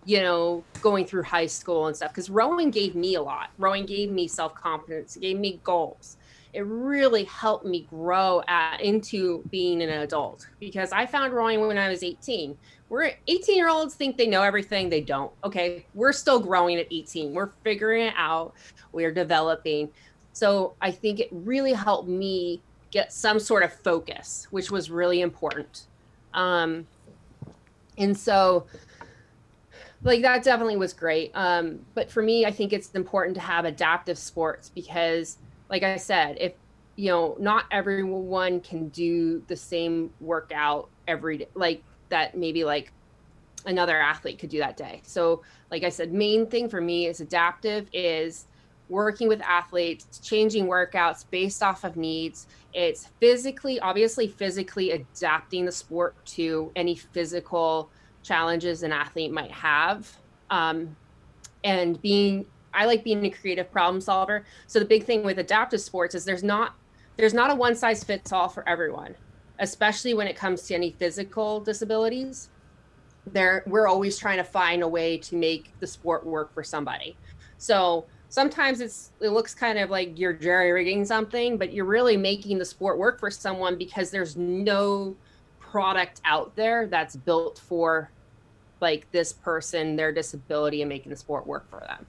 [0.05, 2.11] you know, going through high school and stuff.
[2.11, 3.51] Because rowing gave me a lot.
[3.57, 6.17] Rowing gave me self confidence, it gave me goals.
[6.55, 11.79] It really helped me grow at, into being an adult because I found rowing when
[11.79, 12.57] I was 18.
[12.89, 14.89] We're 18 year olds think they know everything.
[14.89, 15.31] They don't.
[15.45, 15.87] Okay.
[15.95, 17.33] We're still growing at 18.
[17.33, 18.55] We're figuring it out.
[18.93, 19.91] We're developing
[20.39, 25.21] so I think it really helped me get some sort of focus, which was really
[25.21, 25.89] important.
[26.33, 26.87] Um,
[27.99, 28.65] and so,
[30.05, 31.33] like, that definitely was great.
[31.35, 35.39] Um, but for me, I think it's important to have adaptive sports because,
[35.71, 36.53] like I said, if
[36.95, 42.93] you know, not everyone can do the same workout every day, like that maybe like
[43.67, 45.01] another athlete could do that day.
[45.03, 48.47] So, like I said, main thing for me is adaptive is
[48.89, 52.47] working with athletes, changing workouts based off of needs.
[52.73, 57.91] It's physically, obviously, physically adapting the sport to any physical
[58.23, 60.17] challenges an athlete might have.
[60.51, 60.97] Um,
[61.65, 64.45] and being, I like being a creative problem solver.
[64.67, 66.75] So the big thing with adaptive sports is there's not
[67.17, 69.17] there's not a one size fits all for everyone,
[69.59, 72.49] especially when it comes to any physical disabilities.
[73.27, 77.17] There, we're always trying to find a way to make the sport work for somebody.
[77.59, 82.17] So sometimes it's it looks kind of like you're jerry rigging something, but you're really
[82.17, 85.17] making the sport work for someone because there's no
[85.59, 88.11] product out there that's built for
[88.81, 92.07] like this person, their disability, and making the sport work for them.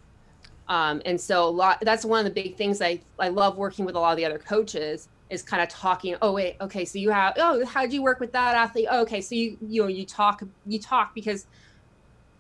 [0.68, 3.86] Um, and so a lot that's one of the big things I I love working
[3.86, 6.98] with a lot of the other coaches is kind of talking oh wait okay so
[6.98, 9.82] you have oh how did you work with that athlete oh, okay so you you
[9.82, 11.46] know you talk you talk because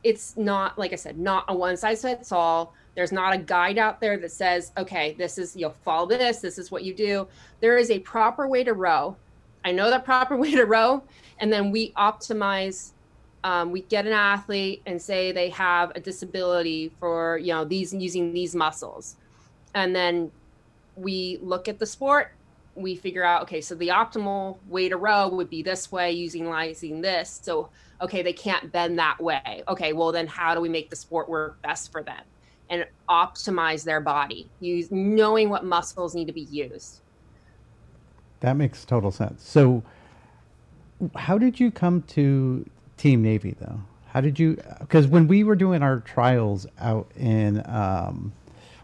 [0.03, 3.78] it's not like i said not a one size fits all there's not a guide
[3.78, 7.28] out there that says, okay, this is, you'll follow this, this is what you do.
[7.60, 9.15] There is a proper way to row.
[9.63, 11.04] I know the proper way to row.
[11.39, 12.91] And then we optimize,
[13.43, 17.93] um, we get an athlete and say they have a disability for, you know, these
[17.93, 19.15] using these muscles.
[19.73, 20.32] And then
[20.95, 22.34] we look at the sport
[22.75, 26.47] we figure out okay so the optimal way to row would be this way using
[26.47, 27.69] using this so
[28.02, 31.30] okay they can't bend that way okay well then how do we make the sport
[31.30, 32.21] work best for them
[32.69, 37.01] and optimize their body, use knowing what muscles need to be used.
[38.41, 39.43] That makes total sense.
[39.43, 39.84] So,
[41.15, 42.65] how did you come to
[42.97, 43.79] Team Navy though?
[44.08, 44.58] How did you?
[44.79, 48.34] Because when we were doing our trials out in, um,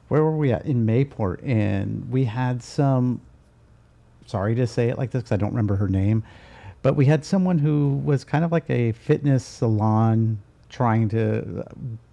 [0.08, 3.22] where were we at in Mayport, and we had some.
[4.28, 6.24] Sorry to say it like this because I don't remember her name,
[6.82, 11.64] but we had someone who was kind of like a fitness salon trying to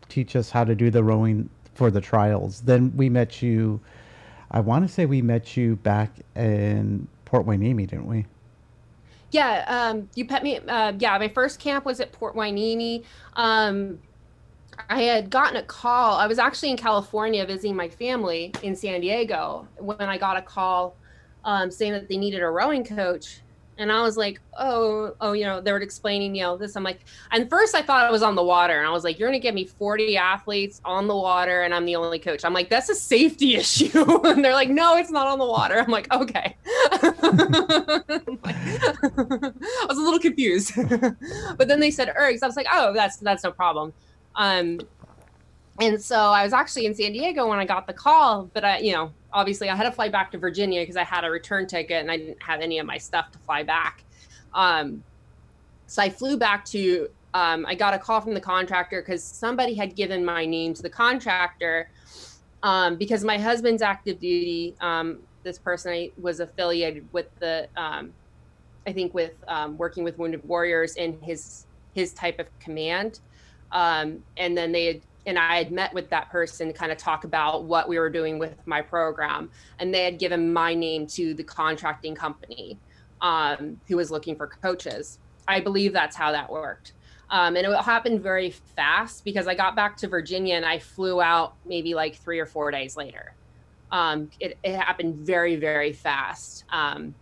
[0.09, 2.61] teach us how to do the rowing for the trials.
[2.63, 3.81] Then we met you.
[4.51, 8.27] I want to say we met you back in Port Hueneme, didn't we?
[9.31, 10.59] Yeah, um, you pet me.
[10.59, 13.03] Uh, yeah, my first camp was at Port Hueneme.
[13.35, 13.99] Um,
[14.91, 16.17] I had gotten a call.
[16.17, 20.43] I was actually in California visiting my family in San Diego when I got a
[20.43, 20.97] call
[21.45, 23.41] um, saying that they needed a rowing coach.
[23.79, 26.77] And I was like, oh, oh, you know, they were explaining, you know, this.
[26.77, 28.79] I'm like, and first I thought it was on the water.
[28.79, 31.75] And I was like, you're going to get me 40 athletes on the water and
[31.75, 32.45] I'm the only coach.
[32.45, 34.21] I'm like, that's a safety issue.
[34.25, 35.79] and they're like, no, it's not on the water.
[35.79, 36.57] I'm like, okay.
[36.67, 37.13] I
[39.89, 40.73] was a little confused.
[41.57, 42.43] but then they said ergs.
[42.43, 43.95] I was like, oh, that's, that's no problem.
[44.35, 44.81] Um,
[45.81, 48.79] and so I was actually in San Diego when I got the call, but I,
[48.79, 51.67] you know, obviously I had to fly back to Virginia because I had a return
[51.67, 54.05] ticket and I didn't have any of my stuff to fly back.
[54.55, 55.03] Um,
[55.87, 59.75] so I flew back to, um, I got a call from the contractor because somebody
[59.75, 61.89] had given my name to the contractor
[62.63, 64.75] um, because my husband's active duty.
[64.81, 68.13] Um, this person I was affiliated with the, um,
[68.87, 73.21] I think with um, working with Wounded Warriors in his his type of command.
[73.73, 77.25] and then they had and I had met with that person to kind of talk
[77.25, 79.51] about what we were doing with my program.
[79.79, 82.79] And they had given my name to the contracting company
[83.21, 85.19] um, who was looking for coaches.
[85.47, 86.93] I believe that's how that worked.
[87.31, 91.23] Um, and it happened very fast because I got back to Virginia and I flew
[91.23, 93.35] out maybe like three or four days later.
[93.91, 96.65] Um, it, it, happened very, very fast.
[96.71, 97.15] Um,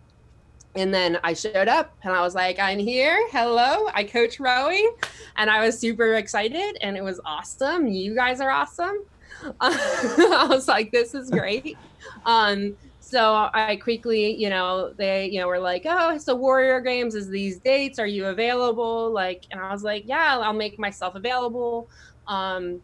[0.75, 3.27] and then I showed up and I was like, I'm here.
[3.31, 3.89] Hello.
[3.93, 4.93] I coach rowing.
[5.35, 7.87] And I was super excited and it was awesome.
[7.87, 9.03] You guys are awesome.
[9.59, 11.77] I was like, this is great.
[12.25, 17.15] Um, so I quickly, you know, they, you know, were like, oh, so Warrior Games
[17.15, 17.99] is these dates.
[17.99, 19.11] Are you available?
[19.11, 21.89] Like, and I was like, yeah, I'll make myself available.
[22.27, 22.81] Um,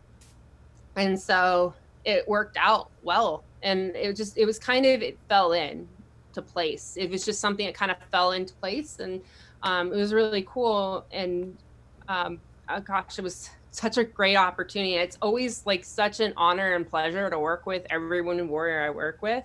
[0.97, 1.73] and so
[2.03, 3.43] it worked out well.
[3.63, 5.87] And it just, it was kind of, it fell in
[6.37, 6.95] to place.
[6.97, 9.21] It was just something that kind of fell into place, and
[9.63, 11.05] um, it was really cool.
[11.11, 11.57] And
[12.07, 14.95] um, oh gosh, it was such a great opportunity.
[14.95, 18.89] It's always like such an honor and pleasure to work with every wounded warrior I
[18.89, 19.43] work with,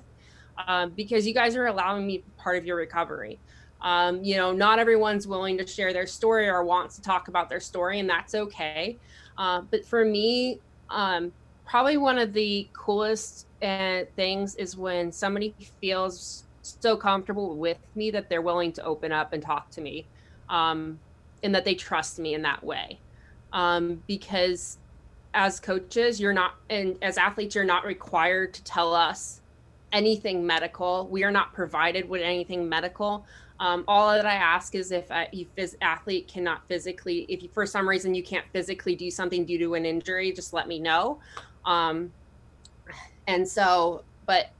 [0.66, 3.38] um, because you guys are allowing me part of your recovery.
[3.80, 7.48] Um, you know, not everyone's willing to share their story or wants to talk about
[7.48, 8.96] their story, and that's okay.
[9.36, 11.32] Uh, but for me, um,
[11.66, 18.10] probably one of the coolest uh, things is when somebody feels so comfortable with me
[18.10, 20.06] that they're willing to open up and talk to me
[20.48, 20.98] um,
[21.42, 22.98] and that they trust me in that way.
[23.52, 24.78] Um, because
[25.34, 29.40] as coaches you're not and as athletes you're not required to tell us
[29.92, 31.06] anything medical.
[31.08, 33.26] We are not provided with anything medical.
[33.60, 37.64] Um, all that i ask is if a phys- athlete cannot physically if you, for
[37.64, 41.20] some reason you can't physically do something due to an injury just let me know.
[41.64, 42.12] Um,
[43.26, 44.50] and so but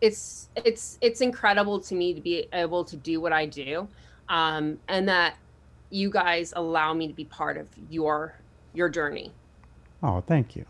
[0.00, 3.88] it's it's it's incredible to me to be able to do what I do,
[4.28, 5.36] um, and that
[5.90, 8.34] you guys allow me to be part of your
[8.74, 9.32] your journey.
[10.02, 10.64] Oh, thank you.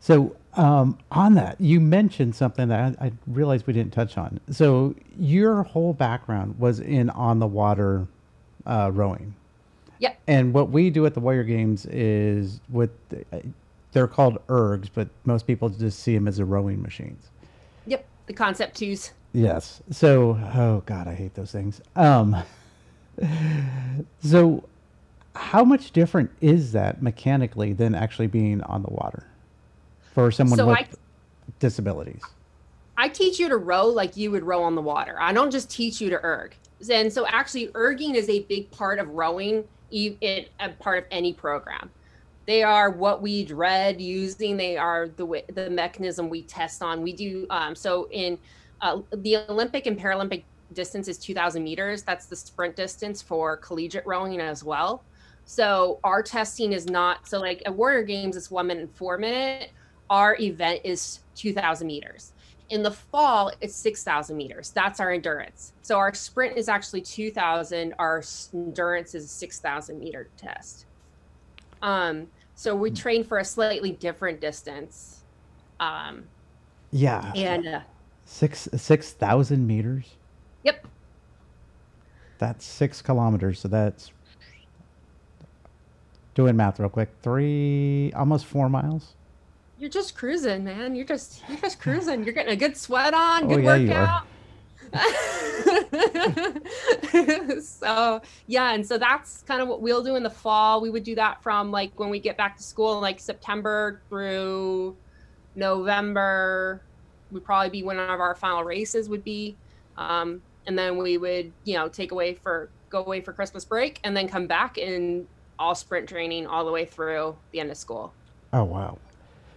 [0.00, 4.40] So um, on that, you mentioned something that I, I, realized we didn't touch on.
[4.50, 8.06] So your whole background was in on the water
[8.64, 9.34] uh, rowing.
[9.98, 10.18] Yep.
[10.28, 12.90] And what we do at the Warrior Games is with
[13.92, 17.30] they're called ergs, but most people just see them as the rowing machines
[18.26, 19.12] the concept twos.
[19.32, 19.82] Yes.
[19.90, 21.80] So, oh god, I hate those things.
[21.94, 22.42] Um
[24.22, 24.64] so
[25.34, 29.26] how much different is that mechanically than actually being on the water
[30.14, 30.88] for someone so with I,
[31.58, 32.22] disabilities?
[32.96, 35.16] I teach you to row like you would row on the water.
[35.20, 36.54] I don't just teach you to erg.
[36.90, 41.32] And so actually erging is a big part of rowing in a part of any
[41.32, 41.90] program
[42.46, 44.56] they are what we dread using.
[44.56, 47.02] They are the the mechanism we test on.
[47.02, 48.38] We do um, so in
[48.80, 52.02] uh, the olympic and paralympic distance is 2000 meters.
[52.02, 55.02] That's the sprint distance for collegiate rowing as well.
[55.44, 59.18] So our testing is not so like at warrior games it's one minute and four
[59.18, 59.70] minute.
[60.08, 62.32] Our event is 2000 meters.
[62.68, 64.70] In the fall it's 6000 meters.
[64.70, 65.72] That's our endurance.
[65.82, 70.86] So our sprint is actually 2000 our endurance is a 6000 meter test.
[71.82, 75.20] Um so we train for a slightly different distance.
[75.78, 76.24] Um,
[76.90, 77.32] yeah.
[77.36, 77.80] And uh,
[78.24, 80.14] six six thousand meters.
[80.64, 80.86] Yep.
[82.38, 83.60] That's six kilometers.
[83.60, 84.10] So that's
[86.34, 87.10] doing math real quick.
[87.22, 89.14] Three, almost four miles.
[89.78, 90.94] You're just cruising, man.
[90.94, 92.24] You're just you're just cruising.
[92.24, 94.26] You're getting a good sweat on, good oh, yeah, workout.
[97.60, 100.80] So yeah and so that's kind of what we'll do in the fall.
[100.80, 104.96] We would do that from like when we get back to school like september through
[105.54, 106.82] november
[107.32, 109.56] would probably be one of our final races would be.
[109.96, 113.98] Um, and then we would you know take away for go away for christmas break
[114.04, 115.26] and then come back in
[115.58, 118.12] all sprint training all the way through the end of school.
[118.52, 118.98] Oh wow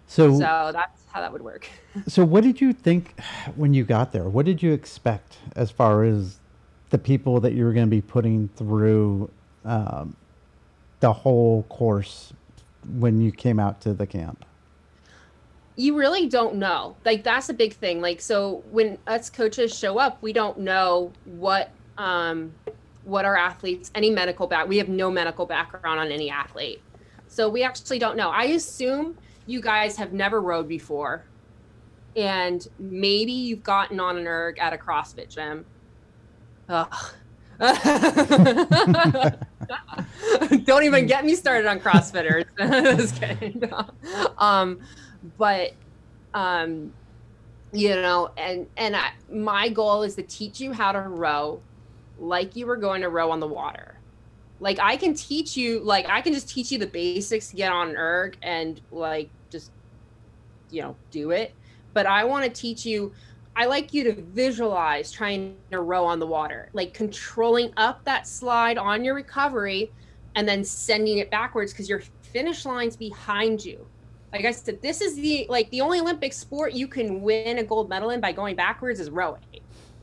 [0.10, 1.70] so, so that's how that would work.
[2.08, 3.14] so, what did you think
[3.56, 4.28] when you got there?
[4.28, 6.40] What did you expect as far as
[6.90, 9.30] the people that you were going to be putting through
[9.66, 10.16] um,
[11.00, 12.34] the whole course
[12.98, 14.46] when you came out to the camp?
[15.76, 16.96] You really don't know.
[17.06, 18.02] Like that's a big thing.
[18.02, 22.52] Like so when us coaches show up, we don't know what um
[23.04, 26.82] what our athletes any medical back we have no medical background on any athlete.
[27.28, 28.30] So we actually don't know.
[28.32, 29.16] I assume
[29.50, 31.24] you guys have never rowed before
[32.16, 35.66] and maybe you've gotten on an erg at a CrossFit gym.
[40.66, 42.46] Don't even get me started on CrossFitters.
[42.98, 43.64] Just kidding.
[44.38, 44.80] um,
[45.38, 45.74] but
[46.34, 46.94] um,
[47.72, 51.62] you know, and and I, my goal is to teach you how to row
[52.20, 53.96] like you were going to row on the water.
[54.60, 57.72] Like I can teach you, like I can just teach you the basics to get
[57.72, 59.30] on an erg and like
[60.70, 61.54] you know do it.
[61.94, 63.14] But I want to teach you
[63.60, 68.26] I like you to visualize trying to row on the water, like controlling up that
[68.26, 69.92] slide on your recovery
[70.36, 73.86] and then sending it backwards because your finish line's behind you.
[74.32, 77.64] Like I said, this is the like the only Olympic sport you can win a
[77.64, 79.42] gold medal in by going backwards is rowing.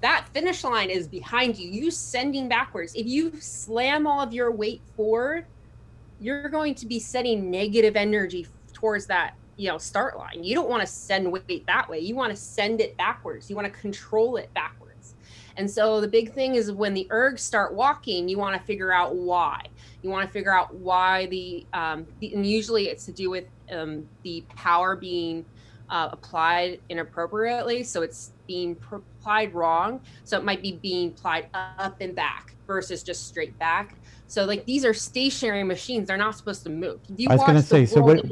[0.03, 1.71] That finish line is behind you.
[1.71, 2.95] You sending backwards.
[2.95, 5.47] If you slam all of your weight forward,
[6.21, 10.45] you're going to be sending negative energy towards that you know start line.
[10.45, 11.99] You don't want to send weight that way.
[11.99, 13.49] You want to send it backwards.
[13.51, 14.87] You want to control it backwards.
[15.57, 18.93] And so the big thing is when the ergs start walking you want to figure
[18.93, 19.63] out why.
[20.03, 23.47] You want to figure out why the, um, the and usually it's to do with
[23.73, 25.45] um, the power being
[25.89, 27.83] uh, applied inappropriately.
[27.83, 30.01] So it's being applied wrong.
[30.25, 33.97] So it might be being applied up and back versus just straight back.
[34.27, 36.09] So like these are stationary machines.
[36.09, 37.01] They're not supposed to move.
[37.09, 38.25] If you I was going to say so what,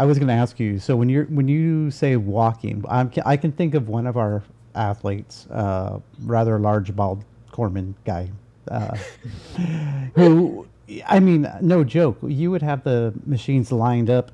[0.00, 0.78] I was going to ask you.
[0.78, 4.42] So when you're when you say walking, I'm, I can think of one of our
[4.74, 7.22] athletes, uh, rather large, bald
[7.52, 8.30] Corpsman guy,
[8.68, 8.96] uh,
[10.14, 10.66] who,
[11.06, 12.16] I mean, no joke.
[12.22, 14.32] You would have the machines lined up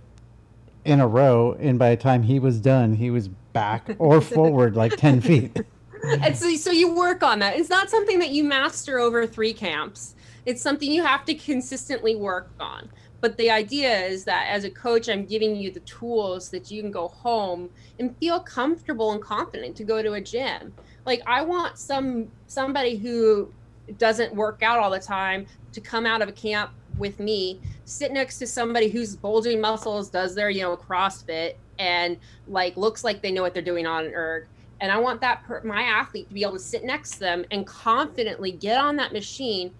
[0.84, 4.76] in a row, and by the time he was done, he was back or forward
[4.76, 5.56] like ten feet.
[6.04, 7.56] And so, so you work on that.
[7.56, 10.14] It's not something that you master over three camps.
[10.44, 12.88] It's something you have to consistently work on.
[13.20, 16.82] But the idea is that as a coach, I'm giving you the tools that you
[16.82, 20.72] can go home and feel comfortable and confident to go to a gym.
[21.06, 23.52] Like I want some somebody who
[23.98, 28.12] doesn't work out all the time to come out of a camp with me, sit
[28.12, 32.16] next to somebody who's bulging muscles, does their, you know, CrossFit and
[32.48, 34.46] like looks like they know what they're doing on an erg.
[34.80, 37.44] And I want that per- my athlete to be able to sit next to them
[37.50, 39.72] and confidently get on that machine,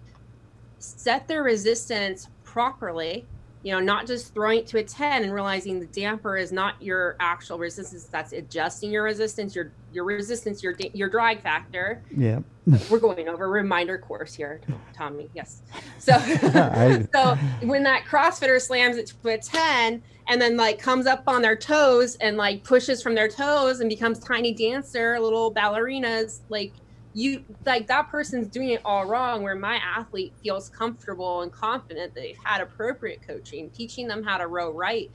[0.79, 3.23] set their resistance properly
[3.61, 6.81] you know not just throwing it to a 10 and realizing the damper is not
[6.81, 12.01] your actual resistance that's adjusting your resistance your your resistance your your drag factor.
[12.15, 12.39] Yeah
[12.89, 14.59] we're going over a reminder course here
[14.91, 15.61] tommy yes.
[15.99, 21.05] So I, so when that crossfitter slams it to a 10 and then like comes
[21.05, 25.53] up on their toes and like pushes from their toes and becomes tiny dancer little
[25.53, 26.73] ballerinas like
[27.17, 32.13] you like that person's doing it all wrong where my athlete feels comfortable and confident
[32.13, 35.09] that they've had appropriate coaching teaching them how to row right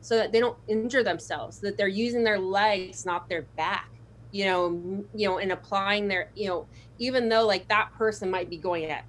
[0.00, 3.90] so that they don't injure themselves that they're using their legs not their back
[4.30, 8.48] you know you know and applying their you know even though like that person might
[8.48, 9.04] be going at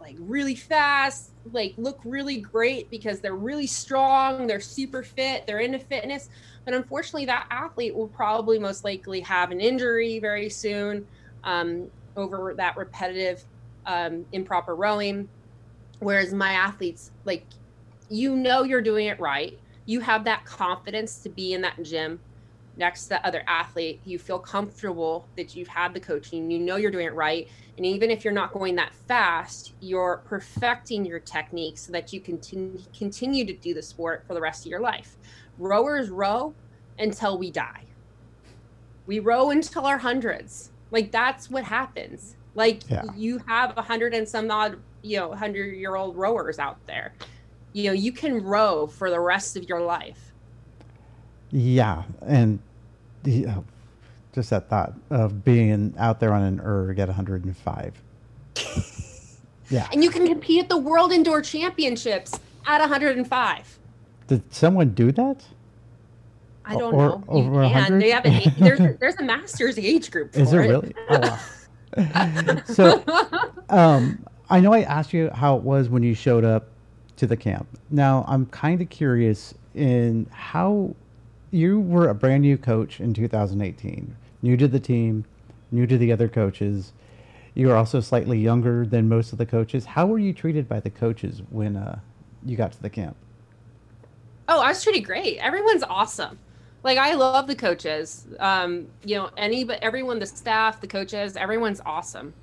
[0.00, 5.60] like really fast like look really great because they're really strong they're super fit they're
[5.60, 6.28] into fitness
[6.64, 11.06] but unfortunately that athlete will probably most likely have an injury very soon
[11.44, 13.44] um, over that repetitive
[13.86, 15.28] um, improper rowing.
[16.00, 17.44] Whereas my athletes, like,
[18.08, 19.58] you know, you're doing it right.
[19.86, 22.20] You have that confidence to be in that gym
[22.76, 24.00] next to that other athlete.
[24.04, 26.50] You feel comfortable that you've had the coaching.
[26.50, 27.48] You know you're doing it right.
[27.76, 32.20] And even if you're not going that fast, you're perfecting your technique so that you
[32.20, 35.16] continue continue to do the sport for the rest of your life.
[35.58, 36.54] Rowers row
[36.98, 37.84] until we die.
[39.06, 42.36] We row until our hundreds like that's what happens.
[42.54, 43.02] Like yeah.
[43.16, 47.14] you have a hundred and some odd, you know, hundred year old rowers out there.
[47.72, 50.32] You know, you can row for the rest of your life.
[51.50, 52.60] Yeah, and
[53.24, 53.60] the, uh,
[54.34, 58.02] just that thought of being out there on an erg at 105.
[59.70, 63.78] yeah, and you can compete at the World Indoor Championships at 105.
[64.28, 65.44] Did someone do that?
[66.64, 67.24] I don't or, know.
[67.28, 67.98] Over you can.
[67.98, 70.36] They have a, there's there's a master's age group.
[70.36, 70.68] Is there it.
[70.68, 70.94] really?
[71.08, 72.62] Oh, wow.
[72.66, 73.04] so,
[73.68, 76.68] um, I know I asked you how it was when you showed up
[77.16, 77.66] to the camp.
[77.90, 80.94] Now I'm kind of curious in how
[81.50, 85.24] you were a brand new coach in 2018, new to the team,
[85.70, 86.92] new to the other coaches.
[87.54, 89.84] you were also slightly younger than most of the coaches.
[89.84, 91.98] How were you treated by the coaches when uh,
[92.46, 93.16] you got to the camp?
[94.48, 95.38] Oh, I was treated great.
[95.38, 96.38] Everyone's awesome.
[96.82, 98.26] Like I love the coaches.
[98.40, 102.34] Um, you know, any but everyone, the staff, the coaches, everyone's awesome.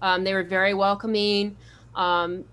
[0.00, 1.56] Um, they were very welcoming.
[1.94, 2.44] Um,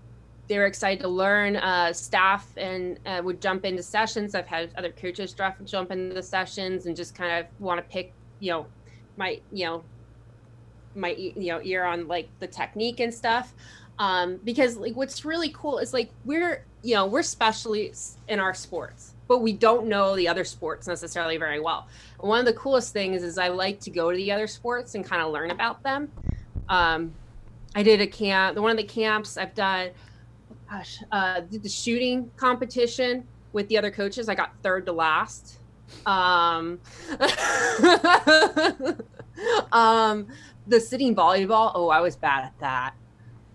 [0.48, 1.56] they were excited to learn.
[1.56, 4.34] Uh, staff and uh, would jump into sessions.
[4.34, 5.34] I've had other coaches
[5.64, 8.66] jump into the sessions and just kind of want to pick, you know,
[9.16, 9.84] my you know,
[10.94, 13.54] my you know ear on like the technique and stuff.
[13.98, 18.52] Um, because like what's really cool is like we're you know we're specialists in our
[18.52, 21.88] sports but we don't know the other sports necessarily very well.
[22.20, 25.04] One of the coolest things is I like to go to the other sports and
[25.04, 26.10] kind of learn about them.
[26.68, 27.12] Um,
[27.74, 29.90] I did a camp, the one of the camps I've done,
[30.70, 34.28] gosh, uh, did the shooting competition with the other coaches.
[34.28, 35.58] I got third to last.
[36.04, 36.80] Um,
[39.72, 40.26] um,
[40.66, 41.72] the sitting volleyball.
[41.74, 42.94] Oh, I was bad at that.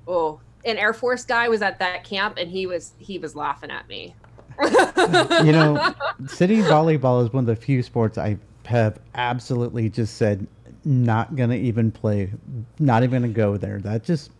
[0.08, 3.72] Oh, an Air Force guy was at that camp and he was he was laughing
[3.72, 4.16] at me.
[5.46, 5.94] you know,
[6.28, 10.48] sitting volleyball is one of the few sports I have absolutely just said
[10.86, 12.32] not gonna even play,
[12.80, 13.80] not even gonna go there.
[13.80, 14.32] That just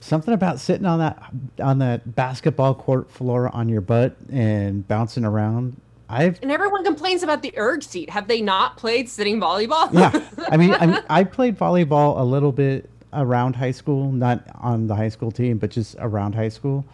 [0.00, 1.22] something about sitting on that
[1.62, 5.80] on that basketball court floor on your butt and bouncing around.
[6.08, 8.10] I've and everyone complains about the erg seat.
[8.10, 9.92] Have they not played sitting volleyball?
[9.92, 14.44] yeah, I mean, I mean, I played volleyball a little bit around high school, not
[14.60, 16.84] on the high school team, but just around high school.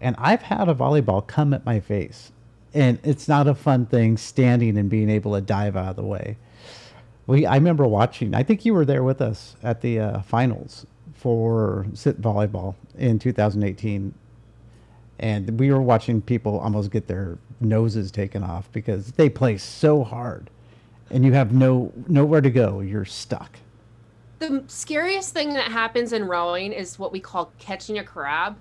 [0.00, 2.32] And I've had a volleyball come at my face,
[2.72, 6.04] and it's not a fun thing standing and being able to dive out of the
[6.04, 6.36] way.
[7.26, 8.34] We, I remember watching.
[8.34, 13.18] I think you were there with us at the uh, finals for sit volleyball in
[13.18, 14.12] 2018,
[15.18, 20.04] and we were watching people almost get their noses taken off because they play so
[20.04, 20.50] hard,
[21.10, 22.80] and you have no nowhere to go.
[22.80, 23.58] You're stuck.
[24.40, 28.58] The scariest thing that happens in rowing is what we call catching a crab.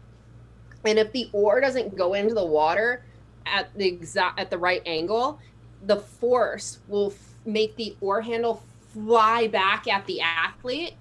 [0.86, 3.04] And if the oar doesn't go into the water
[3.46, 5.40] at the exact at the right angle,
[5.86, 8.64] the force will f- make the oar handle
[8.94, 10.94] fly back at the athlete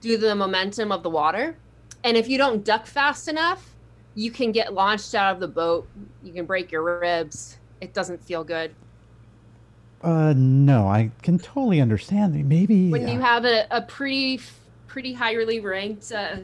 [0.00, 1.56] due to the momentum of the water.
[2.02, 3.74] And if you don't duck fast enough,
[4.14, 5.88] you can get launched out of the boat.
[6.22, 7.58] You can break your ribs.
[7.80, 8.74] It doesn't feel good.
[10.02, 12.34] Uh, no, I can totally understand.
[12.46, 14.40] Maybe when you have a, a pretty,
[14.86, 16.36] pretty highly ranked uh,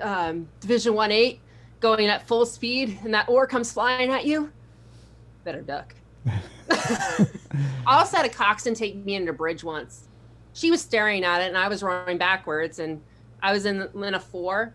[0.00, 1.40] um, Division One eight
[1.80, 4.50] going at full speed, and that oar comes flying at you,
[5.44, 5.94] better duck.
[6.70, 7.26] I
[7.86, 10.08] also had a coxswain take me into bridge once.
[10.54, 13.00] She was staring at it, and I was rowing backwards, and
[13.42, 14.74] I was in, in a four.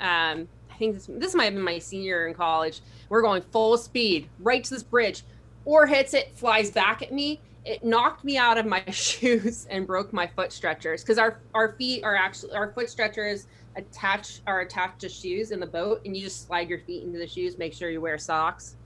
[0.00, 2.80] Um, I think this, this might have been my senior year in college.
[3.08, 5.22] We're going full speed right to this bridge.
[5.64, 7.40] Oar hits it, flies back at me.
[7.64, 11.72] It knocked me out of my shoes and broke my foot stretchers because our our
[11.72, 13.46] feet are actually our foot stretchers
[13.76, 17.18] attach are attached to shoes in the boat, and you just slide your feet into
[17.18, 17.58] the shoes.
[17.58, 18.76] Make sure you wear socks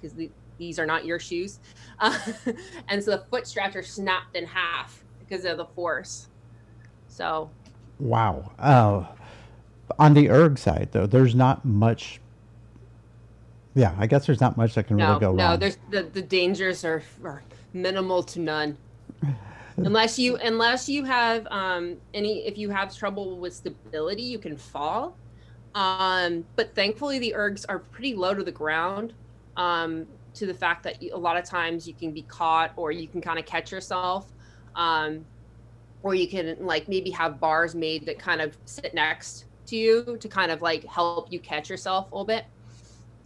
[0.00, 1.60] because the, these are not your shoes.
[1.98, 2.18] Uh,
[2.88, 6.28] and so the foot stretcher snapped in half because of the force.
[7.08, 7.50] So.
[7.98, 8.52] Wow.
[8.58, 9.04] Uh,
[9.98, 12.20] on the erg side, though, there's not much.
[13.74, 15.52] Yeah, I guess there's not much that can no, really go no, wrong.
[15.52, 17.42] No, there's the, the dangers are, are
[17.72, 18.76] minimal to none
[19.78, 24.56] unless you unless you have um, any if you have trouble with stability you can
[24.56, 25.16] fall.
[25.74, 29.12] Um, but thankfully the ergs are pretty low to the ground
[29.56, 33.08] um, to the fact that a lot of times you can be caught or you
[33.08, 34.32] can kind of catch yourself
[34.76, 35.24] um,
[36.02, 40.16] or you can like maybe have bars made that kind of sit next to you
[40.20, 42.44] to kind of like help you catch yourself a little bit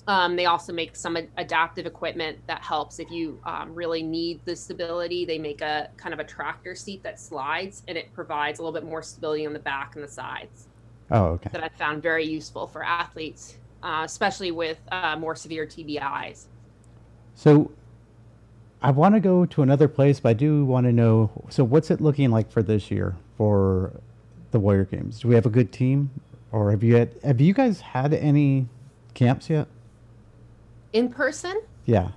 [0.09, 4.57] um, they also make some adaptive equipment that helps if you um, really need the
[4.57, 5.27] stability.
[5.27, 8.73] They make a kind of a tractor seat that slides and it provides a little
[8.73, 10.67] bit more stability on the back and the sides.
[11.11, 11.51] Oh, okay.
[11.53, 16.47] That I found very useful for athletes, uh, especially with uh, more severe TBIs.
[17.35, 17.71] So
[18.81, 21.91] I want to go to another place, but I do want to know so, what's
[21.91, 23.93] it looking like for this year for
[24.53, 25.21] the Warrior Games?
[25.21, 26.11] Do we have a good team?
[26.51, 28.69] Or have you had, have you guys had any
[29.13, 29.69] camps yet?
[30.93, 31.61] In person.
[31.85, 32.09] Yeah.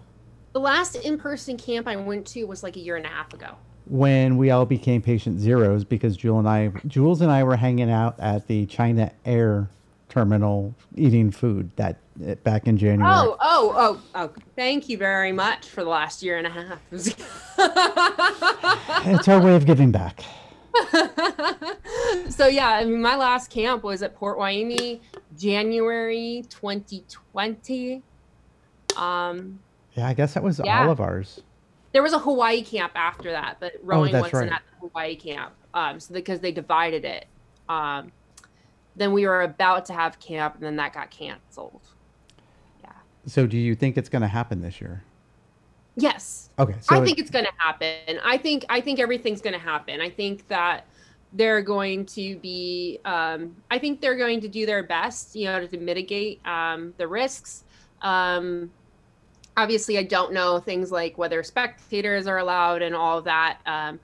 [0.53, 3.33] The last in person camp I went to was like a year and a half
[3.33, 3.55] ago.
[3.85, 7.89] When we all became patient zeros because Jewel and I, Jules and I were hanging
[7.89, 9.69] out at the China Air
[10.11, 13.11] terminal eating food that eh, back in January.
[13.11, 14.33] Oh, oh, oh, oh!
[14.55, 16.79] Thank you very much for the last year and a half.
[19.07, 20.23] it's our way of giving back.
[22.29, 24.99] so yeah, I mean, my last camp was at Port Hueneme,
[25.37, 28.03] January 2020.
[28.97, 29.59] Um,
[29.95, 30.83] yeah, I guess that was yeah.
[30.83, 31.41] all of ours.
[31.91, 34.51] There was a Hawaii camp after that, but rowing oh, wasn't right.
[34.53, 35.53] at the Hawaii camp.
[35.73, 37.25] Um, so because they divided it.
[37.67, 38.11] Um,
[38.95, 41.81] then we were about to have camp, and then that got canceled.
[42.83, 42.91] Yeah.
[43.25, 45.03] So, do you think it's going to happen this year?
[45.95, 46.49] Yes.
[46.59, 46.75] Okay.
[46.81, 48.19] So I think it, it's going to happen.
[48.23, 50.01] I think I think everything's going to happen.
[50.01, 50.85] I think that
[51.33, 52.99] they're going to be.
[53.05, 57.07] Um, I think they're going to do their best, you know, to mitigate um, the
[57.07, 57.63] risks.
[58.01, 58.71] Um,
[59.57, 63.59] obviously, I don't know things like whether spectators are allowed and all of that.
[63.65, 63.99] Um,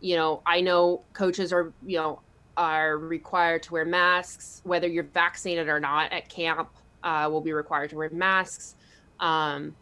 [0.00, 2.20] you know, I know coaches are, you know,
[2.56, 6.68] are required to wear masks, whether you're vaccinated or not at camp.
[7.02, 8.76] Uh, will be required to wear masks.
[9.18, 9.74] Um,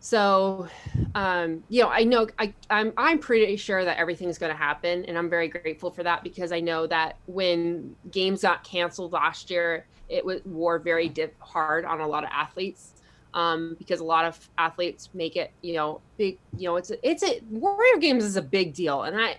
[0.00, 0.66] so,
[1.14, 5.04] um, you know, I know I, I'm I'm pretty sure that everything's going to happen,
[5.04, 9.50] and I'm very grateful for that because I know that when games got canceled last
[9.50, 13.01] year, it was wore very hard on a lot of athletes
[13.34, 16.38] um, because a lot of athletes make it, you know, big.
[16.56, 19.36] You know, it's a, it's a Warrior Games is a big deal, and I,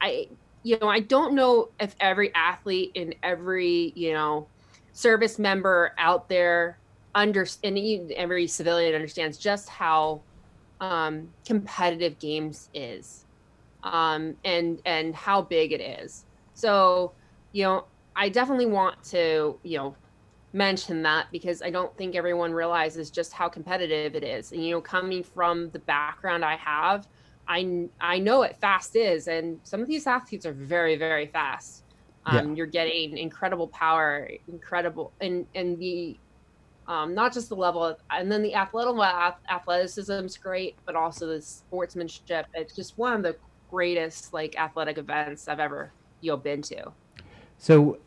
[0.00, 0.28] I,
[0.62, 4.46] you know, I don't know if every athlete in every you know
[4.92, 6.78] service member out there
[7.14, 10.20] under and every civilian understands just how
[10.80, 13.24] um, competitive games is
[13.82, 16.24] um, and and how big it is
[16.54, 17.12] so
[17.52, 17.84] you know
[18.14, 19.94] i definitely want to you know
[20.56, 24.70] mention that because i don't think everyone realizes just how competitive it is and you
[24.70, 27.06] know coming from the background i have
[27.46, 31.84] i i know what fast is and some of these athletes are very very fast
[32.24, 32.54] um, yeah.
[32.54, 36.18] you're getting incredible power incredible and and the
[36.88, 38.94] um, not just the level of, and then the athletic
[39.50, 42.46] athleticism is great, but also the sportsmanship.
[42.54, 43.36] It's just one of the
[43.70, 45.90] greatest like athletic events I've ever
[46.20, 46.92] you know been to.
[47.58, 47.98] So,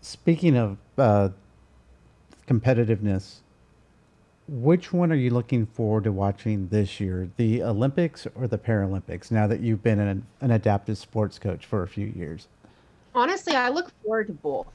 [0.00, 1.28] speaking of uh,
[2.50, 3.40] competitiveness,
[4.48, 9.30] which one are you looking forward to watching this year, the Olympics or the Paralympics?
[9.30, 12.48] Now that you've been an, an adaptive sports coach for a few years.
[13.14, 14.66] Honestly, I look forward to both.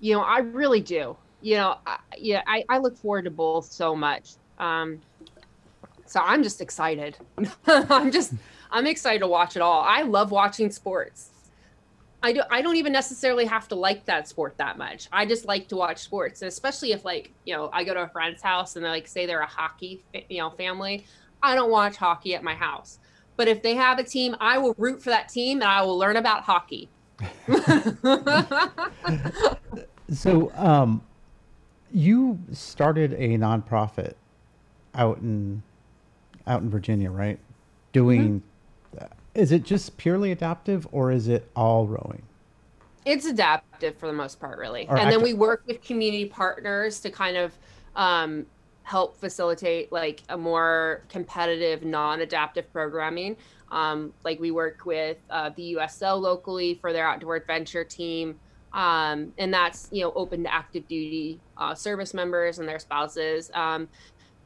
[0.00, 3.66] You know, I really do you know, I, yeah, I, I look forward to both
[3.66, 4.32] so much.
[4.58, 5.02] Um,
[6.06, 7.18] so I'm just excited.
[7.66, 8.32] I'm just,
[8.70, 9.82] I'm excited to watch it all.
[9.82, 11.28] I love watching sports.
[12.24, 15.08] I don't I don't even necessarily have to like that sport that much.
[15.12, 18.00] I just like to watch sports, and especially if like you know I go to
[18.00, 21.04] a friend's house and they like say they're a hockey you know family.
[21.42, 22.98] I don't watch hockey at my house,
[23.36, 25.98] but if they have a team, I will root for that team and I will
[25.98, 26.88] learn about hockey.
[30.10, 31.02] so, um,
[31.92, 34.14] you started a nonprofit
[34.94, 35.62] out in
[36.46, 37.38] out in Virginia, right?
[37.92, 38.48] Doing mm-hmm.
[39.34, 42.22] Is it just purely adaptive or is it all rowing?
[43.04, 44.86] It's adaptive for the most part, really.
[44.88, 47.52] Or and then we work with community partners to kind of
[47.96, 48.46] um,
[48.82, 53.36] help facilitate like a more competitive, non-adaptive programming.
[53.70, 58.38] Um, like we work with uh, the USL locally for their outdoor adventure team
[58.74, 63.50] um, and that's you know open to active duty uh, service members and their spouses.
[63.54, 63.88] Um,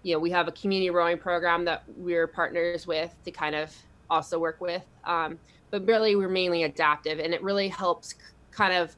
[0.02, 3.74] you know, we have a community rowing program that we're partners with to kind of
[4.10, 4.84] also work with.
[5.04, 5.38] Um,
[5.70, 8.14] but really, we're mainly adaptive, and it really helps
[8.50, 8.94] kind of.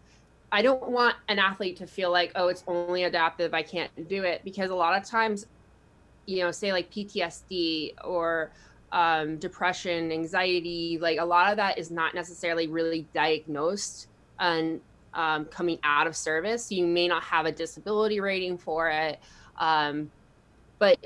[0.52, 3.54] I don't want an athlete to feel like, oh, it's only adaptive.
[3.54, 5.46] I can't do it because a lot of times,
[6.26, 8.50] you know, say like PTSD or
[8.92, 14.08] um, depression, anxiety, like a lot of that is not necessarily really diagnosed
[14.40, 14.80] and
[15.14, 16.70] um, coming out of service.
[16.70, 19.20] You may not have a disability rating for it,
[19.58, 20.10] um,
[20.78, 20.98] but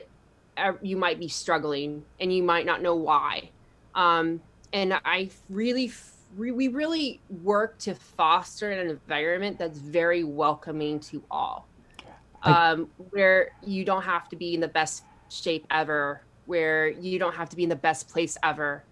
[0.56, 3.50] uh, you might be struggling and you might not know why.
[3.94, 4.40] Um,
[4.72, 5.92] and I really,
[6.36, 11.68] we really work to foster an environment that's very welcoming to all,
[12.42, 17.34] um, where you don't have to be in the best shape ever, where you don't
[17.34, 18.82] have to be in the best place ever,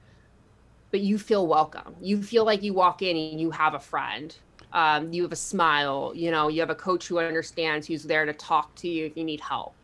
[0.91, 1.97] but you feel welcome.
[2.01, 4.35] You feel like you walk in and you have a friend.
[4.73, 8.25] Um, you have a smile you know you have a coach who understands who's there
[8.25, 9.75] to talk to you if you need help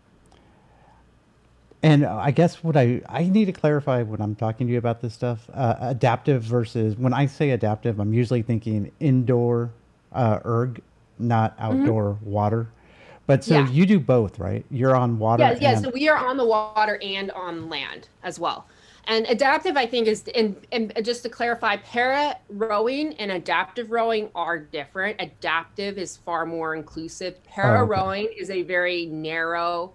[1.83, 5.01] and i guess what i i need to clarify when i'm talking to you about
[5.01, 9.71] this stuff uh, adaptive versus when i say adaptive i'm usually thinking indoor
[10.13, 10.81] uh, erg
[11.19, 11.81] not mm-hmm.
[11.81, 12.31] outdoor mm-hmm.
[12.31, 12.69] water
[13.27, 13.69] but so yeah.
[13.71, 16.47] you do both right you're on water yeah yeah and- so we are on the
[16.47, 18.67] water and on land as well
[19.09, 24.29] and adaptive, I think, is and, and just to clarify, para rowing and adaptive rowing
[24.35, 25.17] are different.
[25.19, 27.43] Adaptive is far more inclusive.
[27.45, 27.91] Para oh, okay.
[27.91, 29.95] rowing is a very narrow.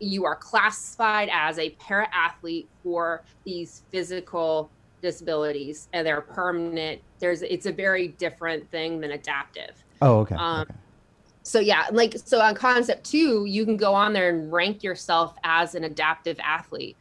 [0.00, 4.70] You are classified as a para athlete for these physical
[5.00, 7.00] disabilities, and they're permanent.
[7.18, 9.84] There's it's a very different thing than adaptive.
[10.02, 10.34] Oh, okay.
[10.34, 10.74] Um, okay.
[11.42, 15.36] So yeah, like so on concept two, you can go on there and rank yourself
[15.44, 16.96] as an adaptive athlete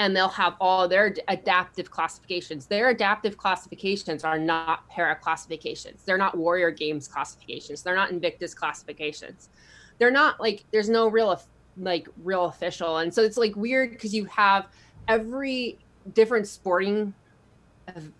[0.00, 2.64] and they'll have all their adaptive classifications.
[2.64, 6.04] Their adaptive classifications are not para classifications.
[6.04, 7.82] They're not Warrior Games classifications.
[7.82, 9.50] They're not Invictus classifications.
[9.98, 11.38] They're not like there's no real
[11.80, 14.66] like real official, and so it's like weird because you have
[15.08, 15.78] every
[16.14, 17.14] different sporting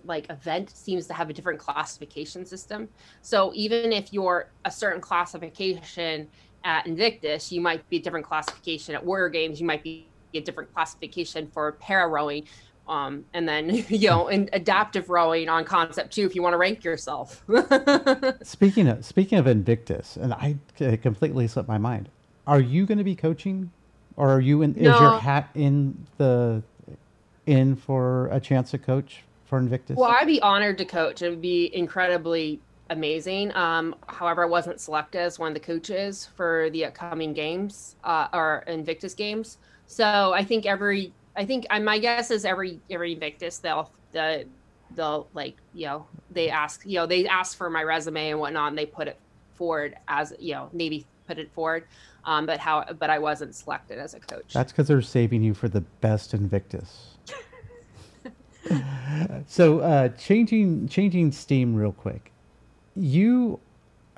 [0.04, 2.88] like event seems to have a different classification system.
[3.22, 6.28] So even if you're a certain classification
[6.64, 9.60] at Invictus, you might be a different classification at Warrior Games.
[9.60, 12.44] You might be a different classification for para rowing.
[12.88, 16.58] Um, and then you know, in adaptive rowing on concept two, if you want to
[16.58, 17.44] rank yourself.
[18.42, 20.56] speaking of speaking of Invictus, and I
[21.02, 22.08] completely slipped my mind.
[22.46, 23.70] Are you going to be coaching,
[24.16, 24.72] or are you in?
[24.72, 24.94] No.
[24.94, 26.62] Is your hat in the
[27.46, 29.96] in for a chance to coach for Invictus?
[29.96, 31.22] Well, I'd be honored to coach.
[31.22, 32.60] It would be incredibly
[32.90, 33.54] amazing.
[33.54, 38.28] Um, however, I wasn't selected as one of the coaches for the upcoming games uh,
[38.32, 39.58] or Invictus games.
[39.86, 44.44] So I think every, I think uh, my guess is every every Invictus they'll the
[44.96, 48.68] they'll like you know they ask you know they ask for my resume and whatnot
[48.70, 49.18] and they put it
[49.54, 51.84] forward as you know maybe put it forward.
[52.24, 54.52] Um, but how but I wasn't selected as a coach.
[54.52, 57.16] That's because they're saving you for the best Invictus.
[59.46, 62.32] so uh, changing changing steam real quick.
[62.94, 63.60] You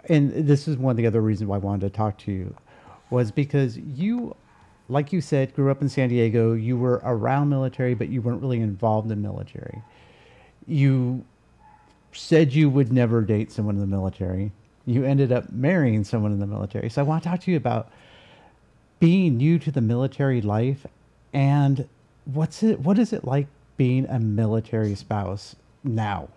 [0.09, 2.55] and this is one of the other reasons why I wanted to talk to you
[3.11, 4.34] was because you
[4.88, 8.42] like you said grew up in San Diego, you were around military but you weren't
[8.42, 9.82] really involved in military.
[10.66, 11.24] You
[12.12, 14.53] said you would never date someone in the military.
[14.87, 16.91] You ended up marrying someone in the military.
[16.91, 17.91] So I want to talk to you about
[18.99, 20.87] being new to the military life
[21.33, 21.89] and
[22.24, 26.28] what's it what is it like being a military spouse now?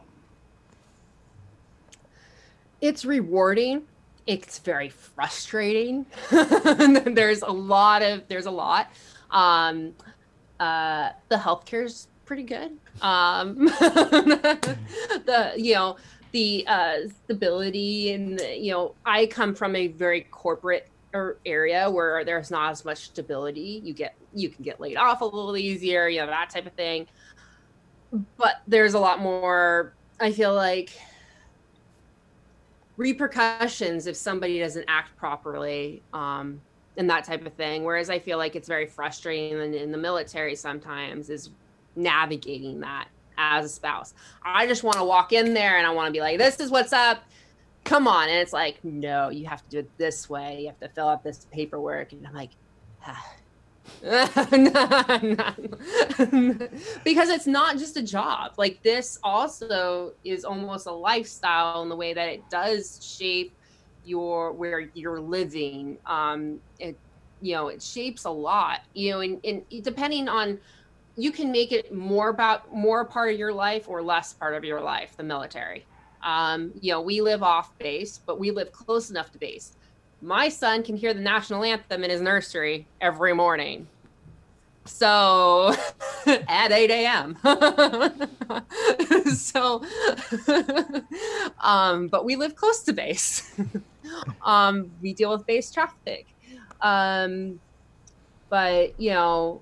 [2.82, 3.84] It's rewarding.
[4.28, 6.06] It's very frustrating.
[6.32, 8.90] there's a lot of there's a lot.
[9.32, 9.94] Um,
[10.60, 12.78] uh, the healthcare's pretty good.
[13.02, 15.98] Um, the you know
[16.36, 20.90] the uh, stability and the, you know I come from a very corporate
[21.46, 23.82] area where there's not as much stability.
[23.86, 26.74] You get you can get laid off a little easier, you know that type of
[26.74, 27.08] thing.
[28.36, 30.92] But there's a lot more i feel like
[32.98, 36.62] repercussions if somebody doesn't act properly um,
[36.96, 37.86] and that type of thing.
[37.86, 41.52] Whereas i feel like it's very frustrating in, in the military sometimes is
[41.96, 43.08] navigating that
[43.38, 44.14] as a spouse
[44.44, 46.72] i just want to walk in there and i want to be like this is
[46.72, 47.24] what's up
[47.84, 50.80] come on and it's like no you have to do it this way you have
[50.80, 52.52] to fill out this paperwork and i'm like
[53.06, 53.36] ah
[54.02, 54.30] because
[57.30, 58.54] it's not just a job.
[58.58, 63.54] Like this also is almost a lifestyle in the way that it does shape
[64.04, 65.98] your where you're living.
[66.06, 66.98] Um, it
[67.42, 68.82] you know it shapes a lot.
[68.94, 70.60] You know, and, and depending on
[71.16, 74.64] you can make it more about more part of your life or less part of
[74.64, 75.16] your life.
[75.18, 75.86] The military.
[76.24, 79.74] Um, you know, we live off base, but we live close enough to base
[80.26, 83.88] my son can hear the national anthem in his nursery every morning.
[84.86, 85.76] So
[86.26, 87.38] at 8 a.m.
[89.36, 89.84] so,
[91.60, 93.52] um, but we live close to base.
[94.44, 96.28] um, we deal with base traffic.
[96.82, 97.60] Um,
[98.50, 99.62] but, you know,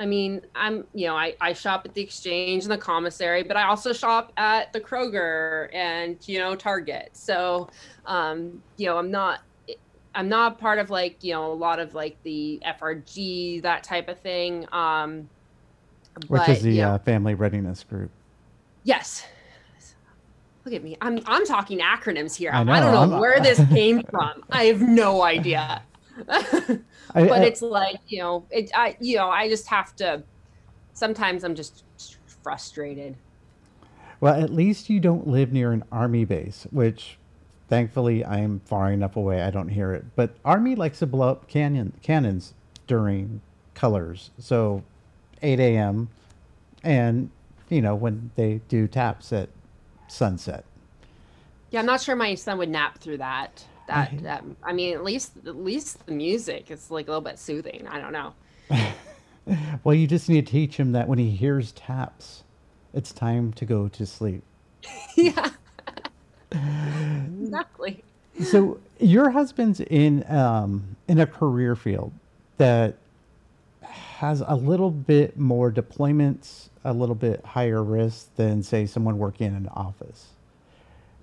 [0.00, 3.56] I mean, I'm, you know, I, I shop at the exchange and the commissary, but
[3.56, 7.10] I also shop at the Kroger and, you know, Target.
[7.12, 7.68] So,
[8.06, 9.42] um, you know, I'm not,
[10.14, 14.08] I'm not part of like you know a lot of like the FRG that type
[14.08, 14.66] of thing.
[14.72, 15.28] Um,
[16.26, 18.10] Which but, is the you know, uh, family readiness group.
[18.82, 19.24] Yes.
[20.64, 20.96] Look at me.
[21.00, 22.50] I'm I'm talking acronyms here.
[22.52, 24.42] I, know, I don't know I'm, where this came from.
[24.50, 25.82] I have no idea.
[27.14, 28.70] but I, I, it's like you know it.
[28.74, 30.22] I you know I just have to.
[30.92, 31.84] Sometimes I'm just
[32.42, 33.16] frustrated.
[34.20, 37.16] Well, at least you don't live near an army base, which
[37.70, 40.04] Thankfully, I'm far enough away I don't hear it.
[40.16, 42.52] But Army likes to blow up canyon cannons
[42.88, 43.40] during
[43.74, 44.82] colors, so
[45.40, 46.08] 8 a.m.
[46.82, 47.30] and
[47.68, 49.50] you know when they do taps at
[50.08, 50.64] sunset.
[51.70, 53.64] Yeah, I'm not sure my son would nap through that.
[53.90, 57.20] That, I, that I mean, at least at least the music is like a little
[57.20, 57.86] bit soothing.
[57.88, 58.34] I don't know.
[59.84, 62.44] well, you just need to teach him that when he hears taps,
[62.94, 64.42] it's time to go to sleep.
[65.16, 65.50] yeah
[66.52, 68.02] exactly.
[68.44, 72.12] So your husband's in um, in a career field
[72.58, 72.96] that
[73.82, 79.48] has a little bit more deployments, a little bit higher risk than say someone working
[79.48, 80.28] in an office.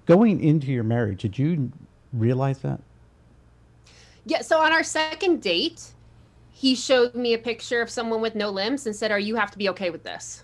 [0.05, 1.72] Going into your marriage, did you
[2.14, 2.80] realize that?
[4.26, 4.41] Yeah.
[4.41, 5.93] So on our second date,
[6.51, 9.51] he showed me a picture of someone with no limbs and said, "Are you have
[9.51, 10.43] to be okay with this?"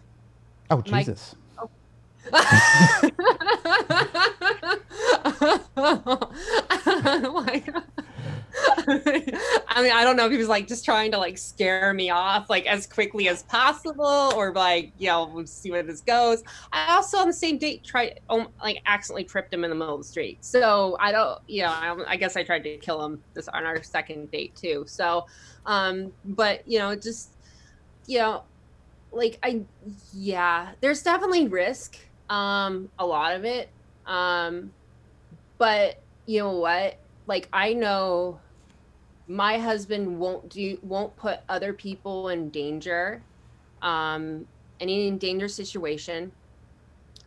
[0.69, 1.35] Oh Jesus!
[1.57, 1.69] Oh.
[5.75, 6.29] Like, oh.
[7.45, 7.69] like,
[8.87, 12.09] I mean, I don't know if he was like just trying to like scare me
[12.09, 16.43] off like as quickly as possible, or like, you know, we'll see where this goes.
[16.71, 19.95] I also on the same date tried, um, like, accidentally tripped him in the middle
[19.95, 20.37] of the street.
[20.41, 23.65] So I don't, you know, I, I guess I tried to kill him this on
[23.65, 24.83] our second date too.
[24.87, 25.25] So,
[25.65, 27.31] um, but you know, just,
[28.05, 28.43] you know,
[29.11, 29.61] like I,
[30.13, 31.97] yeah, there's definitely risk,
[32.29, 33.69] um, a lot of it,
[34.05, 34.71] um,
[35.57, 36.97] but you know what?
[37.27, 38.39] Like I know
[39.27, 43.25] my husband won't do won't put other people in danger
[43.81, 44.47] um
[44.79, 46.31] any in situation.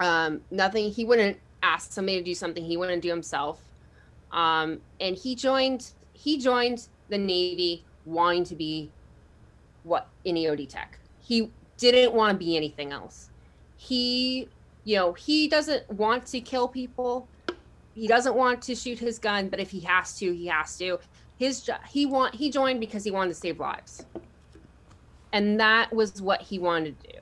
[0.01, 3.61] Um nothing he wouldn't ask somebody to do something he wouldn't do himself.
[4.30, 8.92] Um and he joined he joined the navy wanting to be
[9.82, 10.99] what in EOD tech.
[11.18, 13.30] He didn't want to be anything else.
[13.76, 14.53] He
[14.84, 17.30] you know he doesn't want to kill people
[17.97, 20.99] he doesn't want to shoot his gun but if he has to he has to.
[21.38, 24.05] His he want he joined because he wanted to save lives.
[25.32, 27.18] And that was what he wanted to do.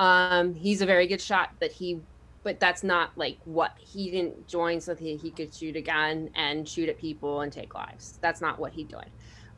[0.00, 2.00] Um he's a very good shot but he
[2.44, 6.30] but that's not like what he didn't join so that he, could shoot a gun
[6.36, 8.20] and shoot at people and take lives.
[8.22, 9.10] That's not what he joined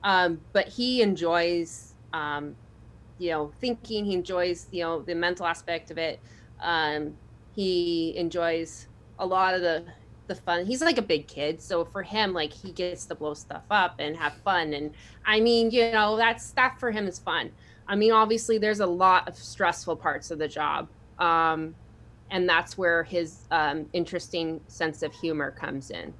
[0.04, 2.56] um but he enjoys um
[3.18, 4.06] you know thinking.
[4.06, 6.20] He enjoys you know the mental aspect of it.
[6.62, 7.18] Um
[7.54, 8.86] he enjoys
[9.18, 9.84] a lot of the
[10.28, 10.66] the fun.
[10.66, 13.96] He's like a big kid, so for him, like he gets to blow stuff up
[13.98, 14.72] and have fun.
[14.74, 14.92] And
[15.26, 17.50] I mean, you know, that's that for him is fun.
[17.88, 21.74] I mean, obviously, there's a lot of stressful parts of the job, um,
[22.30, 26.12] and that's where his um, interesting sense of humor comes in.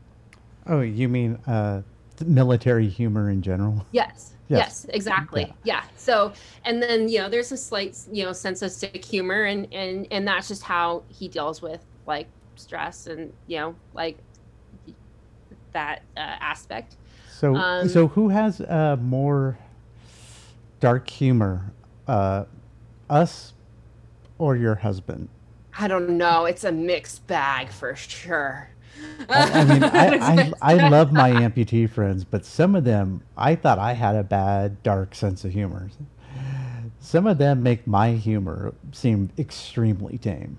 [0.67, 1.83] Oh, you mean uh,
[2.25, 3.87] military humor in general?
[3.93, 4.35] Yes.
[4.51, 5.43] Yes, yes exactly.
[5.43, 5.83] Yeah.
[5.83, 5.85] yeah.
[5.97, 6.33] So,
[6.65, 10.07] and then you know, there's a slight you know sense of sick humor, and and
[10.11, 12.29] and that's just how he deals with like
[12.59, 14.19] stress and you know like
[15.73, 16.97] that uh, aspect.
[17.31, 19.59] So um, so who has uh, more
[20.81, 21.73] dark humor
[22.07, 22.45] uh,
[23.09, 23.55] us
[24.39, 25.29] or your husband?
[25.79, 26.45] I don't know.
[26.45, 28.71] It's a mixed bag for sure.
[29.29, 33.55] I, I mean, I, I, I love my amputee friends, but some of them, I
[33.55, 35.89] thought I had a bad, dark sense of humor.
[37.01, 40.59] Some of them make my humor seem extremely tame.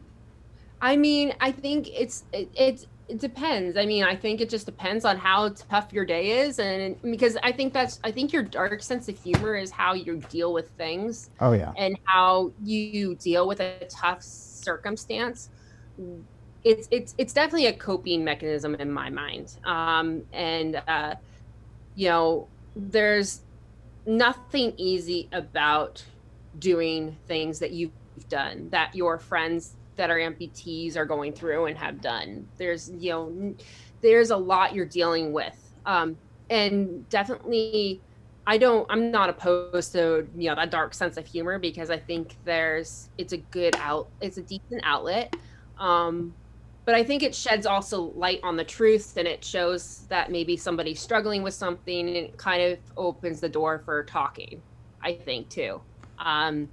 [0.81, 3.75] I mean, I think it's it, it's it depends.
[3.75, 7.37] I mean, I think it just depends on how tough your day is, and because
[7.43, 10.69] I think that's I think your dark sense of humor is how you deal with
[10.71, 11.29] things.
[11.39, 15.49] Oh yeah, and how you deal with a tough circumstance.
[16.63, 19.57] It's it's it's definitely a coping mechanism in my mind.
[19.65, 21.15] Um, and uh,
[21.95, 23.41] you know, there's
[24.05, 26.03] nothing easy about
[26.57, 27.91] doing things that you've
[28.29, 32.47] done that your friends that our amputees are going through and have done.
[32.57, 33.55] There's, you know,
[33.99, 35.57] there's a lot you're dealing with.
[35.85, 36.17] Um,
[36.49, 37.99] and definitely,
[38.47, 41.97] I don't, I'm not opposed to, you know, that dark sense of humor because I
[41.97, 45.35] think there's, it's a good out, it's a decent outlet.
[45.77, 46.33] Um,
[46.85, 50.55] but I think it sheds also light on the truth and it shows that maybe
[50.55, 54.61] somebody's struggling with something and it kind of opens the door for talking,
[55.03, 55.81] I think, too.
[56.17, 56.69] Um,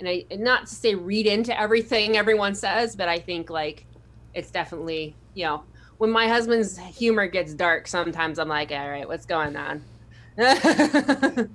[0.00, 3.86] and I not to say read into everything everyone says, but I think like
[4.34, 5.62] it's definitely you know
[5.98, 9.84] when my husband's humor gets dark, sometimes I'm like, all right, what's going on?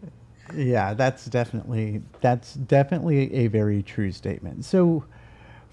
[0.53, 4.63] yeah, that's definitely that's definitely a very true statement.
[4.63, 5.03] So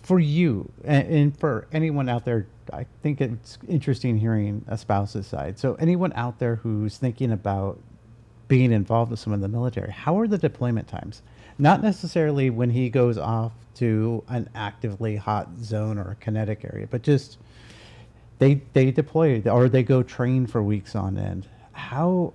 [0.02, 5.26] for you and, and, for anyone out there, I think it's interesting hearing a spouse's
[5.26, 5.58] side.
[5.58, 7.78] So anyone out there who's thinking about
[8.48, 11.22] being involved with some of the military, how are the deployment times?
[11.62, 16.88] Not necessarily when he goes off to an actively hot zone or a kinetic area,
[16.90, 17.38] but just
[18.40, 21.46] they they deploy or they go train for weeks on end.
[21.70, 22.32] How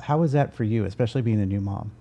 [0.00, 1.92] how is that for you, especially being a new mom?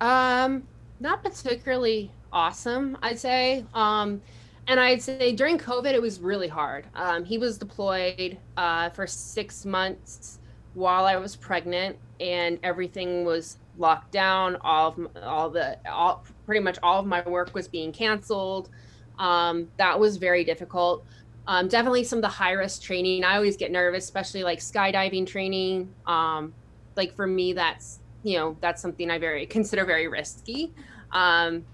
[0.00, 0.64] Um,
[0.98, 3.64] not particularly awesome, I'd say.
[3.74, 4.22] Um,
[4.66, 6.84] and I'd say during COVID, it was really hard.
[6.96, 10.40] Um, he was deployed uh, for six months
[10.72, 14.56] while I was pregnant, and everything was locked down.
[14.62, 18.70] All of all the all pretty much all of my work was being canceled.
[19.18, 21.04] Um, that was very difficult.
[21.46, 23.24] Um, definitely some of the high risk training.
[23.24, 25.92] I always get nervous, especially like skydiving training.
[26.06, 26.54] Um,
[26.96, 30.72] like for me, that's you know that's something I very consider very risky.
[31.12, 31.64] Um,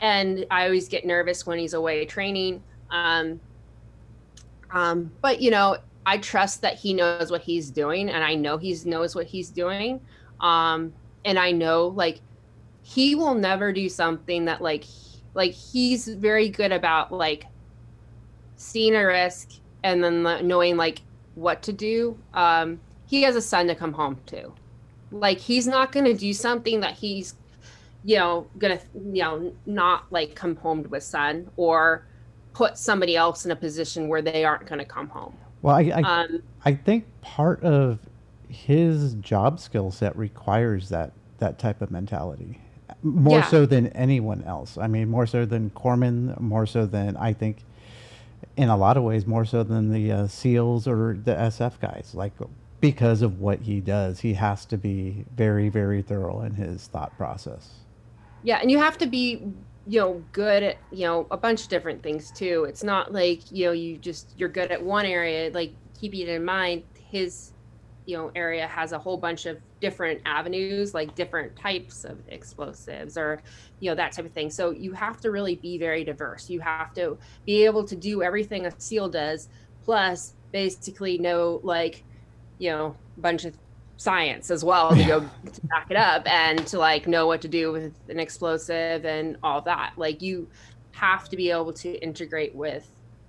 [0.00, 2.62] and I always get nervous when he's away training.
[2.90, 3.40] Um,
[4.70, 5.76] um, but you know,
[6.06, 9.50] I trust that he knows what he's doing, and I know he knows what he's
[9.50, 10.00] doing.
[10.40, 10.92] Um,
[11.24, 12.20] and I know like
[12.82, 14.84] he will never do something that like
[15.34, 17.46] like he's very good about like
[18.56, 19.50] seeing a risk
[19.82, 21.00] and then knowing like
[21.34, 22.18] what to do.
[22.32, 24.52] Um, he has a son to come home to.
[25.10, 27.34] Like he's not going to do something that he's,
[28.04, 32.06] you know, gonna you know not like come home to his son or
[32.52, 35.36] put somebody else in a position where they aren't going to come home.
[35.62, 37.98] Well, I I, um, I think part of
[38.54, 42.60] his job skill set requires that that type of mentality
[43.04, 43.46] more yeah.
[43.46, 44.78] so than anyone else.
[44.78, 47.58] I mean, more so than Corpsman, more so than I think,
[48.56, 52.12] in a lot of ways, more so than the uh, SEALs or the SF guys.
[52.14, 52.32] Like
[52.80, 57.16] because of what he does, he has to be very, very thorough in his thought
[57.16, 57.70] process.
[58.42, 59.42] Yeah, and you have to be,
[59.86, 62.64] you know, good at you know a bunch of different things too.
[62.68, 65.50] It's not like you know you just you're good at one area.
[65.52, 67.53] Like keeping in mind his
[68.06, 73.16] you know area has a whole bunch of different avenues like different types of explosives
[73.16, 73.42] or
[73.80, 74.50] you know that type of thing.
[74.50, 76.50] So you have to really be very diverse.
[76.50, 79.48] You have to be able to do everything a seal does
[79.84, 82.04] plus basically know like
[82.58, 83.56] you know a bunch of
[83.96, 85.20] science as well to go
[85.52, 89.36] to back it up and to like know what to do with an explosive and
[89.42, 89.92] all that.
[89.96, 90.48] Like you
[90.92, 92.88] have to be able to integrate with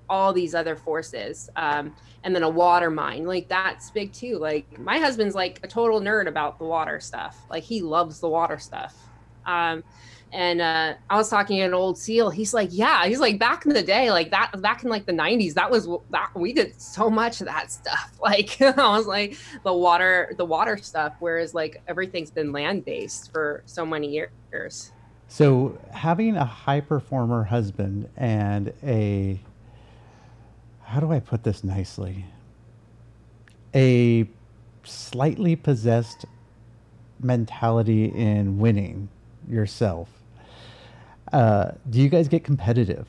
[0.10, 1.94] all these other forces um,
[2.24, 4.38] and then a water mine like that's big too.
[4.38, 7.38] Like my husband's like a total nerd about the water stuff.
[7.50, 8.96] Like he loves the water stuff.
[9.46, 9.84] Um,
[10.34, 12.30] and uh, i was talking to an old seal.
[12.30, 13.06] He's like yeah.
[13.06, 15.88] He's like back in the day like that back in like the 90s that was
[16.10, 18.12] that we did so much of that stuff.
[18.26, 23.32] Like i was like the water the water stuff whereas like everything's been land based
[23.32, 24.92] for so many years.
[25.28, 29.40] So having a high performer husband and a
[30.86, 32.26] how do I put this nicely?
[33.74, 34.28] A
[34.84, 36.26] slightly possessed
[37.20, 39.10] mentality in winning
[39.50, 40.10] yourself.
[41.34, 43.08] Uh, do you guys get competitive?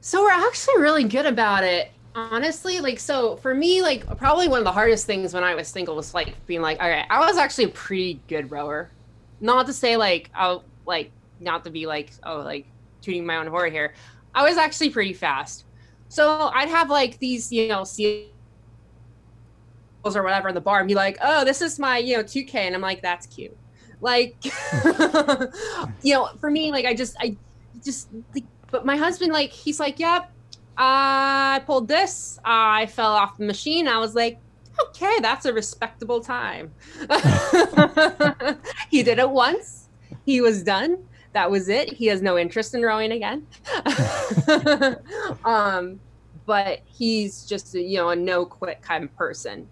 [0.00, 1.90] So we're actually really good about it.
[2.14, 5.68] Honestly, like so for me, like probably one of the hardest things when I was
[5.68, 8.90] single was like being like, all right, I was actually a pretty good rower.
[9.40, 12.66] Not to say like I'll like not to be like, oh, like
[13.02, 13.92] tuning my own horror here.
[14.34, 15.65] I was actually pretty fast.
[16.08, 18.30] So I'd have like these, you know, seals
[20.04, 22.54] or whatever in the bar and be like, oh, this is my, you know, 2K.
[22.54, 23.56] And I'm like, that's cute.
[24.00, 24.36] Like,
[26.02, 27.36] you know, for me, like, I just, I
[27.84, 28.08] just,
[28.70, 30.30] but my husband, like, he's like, yep,
[30.76, 32.38] I pulled this.
[32.44, 33.88] I fell off the machine.
[33.88, 34.38] I was like,
[34.88, 36.72] okay, that's a respectable time.
[38.90, 39.88] he did it once.
[40.24, 40.98] He was done
[41.36, 41.92] that was it.
[41.92, 43.46] He has no interest in rowing again.
[45.44, 46.00] um,
[46.46, 49.68] but he's just a, you know a no quit kind of person,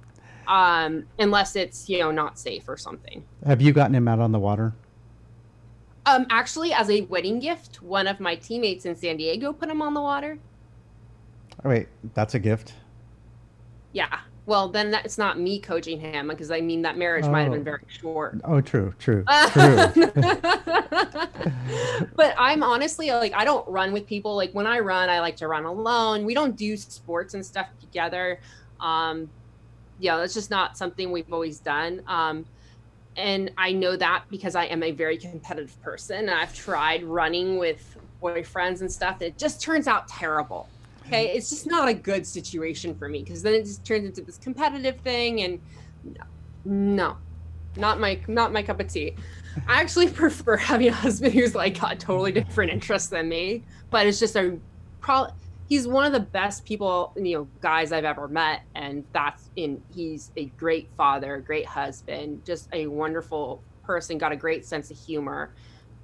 [0.46, 3.24] um, unless it's you know not safe or something.
[3.46, 4.74] Have you gotten him out on the water?
[6.04, 9.80] Um, actually, as a wedding gift, one of my teammates in San Diego put him
[9.80, 10.38] on the water.
[11.64, 12.74] Oh, wait, that's a gift.
[13.92, 17.30] Yeah, well, then that, it's not me coaching him because I mean that marriage oh.
[17.30, 17.64] might have been oh.
[17.64, 18.40] very short.
[18.44, 19.86] Oh, true, true, true.
[22.14, 24.36] but I'm honestly like I don't run with people.
[24.36, 26.24] Like when I run, I like to run alone.
[26.24, 28.38] We don't do sports and stuff together.
[28.80, 29.30] Um,
[29.98, 32.02] yeah, that's just not something we've always done.
[32.06, 32.44] Um,
[33.16, 36.28] and I know that because I am a very competitive person.
[36.28, 39.22] I've tried running with boyfriends and stuff.
[39.22, 40.68] It just turns out terrible.
[41.06, 44.22] Okay, it's just not a good situation for me because then it just turns into
[44.22, 45.60] this competitive thing, and
[46.02, 46.24] no,
[46.64, 47.16] no,
[47.76, 49.14] not my not my cup of tea.
[49.68, 54.06] I actually prefer having a husband who's like got totally different interests than me, but
[54.06, 54.58] it's just a
[55.00, 55.34] probably
[55.68, 59.82] he's one of the best people you know guys I've ever met, and that's in
[59.94, 64.98] he's a great father, great husband, just a wonderful person, got a great sense of
[64.98, 65.52] humor,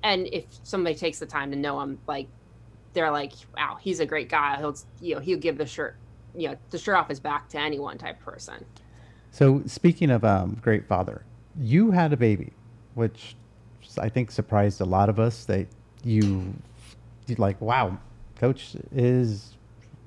[0.03, 2.29] and if somebody takes the time to know him, like
[2.93, 4.57] they're like, wow, he's a great guy.
[4.59, 5.97] He'll, you know, he'll give the shirt,
[6.35, 8.65] you know, the shirt off his back to anyone type person.
[9.31, 11.25] So speaking of um, great father,
[11.59, 12.53] you had a baby,
[12.95, 13.37] which
[13.99, 15.67] I think surprised a lot of us that
[16.03, 16.53] you,
[17.39, 17.99] like, wow,
[18.37, 19.57] coach is,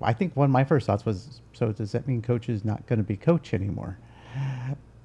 [0.02, 2.86] I think one of my first thoughts was, so does that mean coach is not
[2.88, 3.98] going to be coach anymore?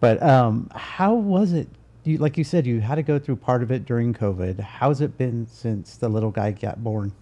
[0.00, 1.68] But um, how was it?
[2.04, 4.60] You, like you said, you had to go through part of it during COVID.
[4.60, 7.12] How's it been since the little guy got born?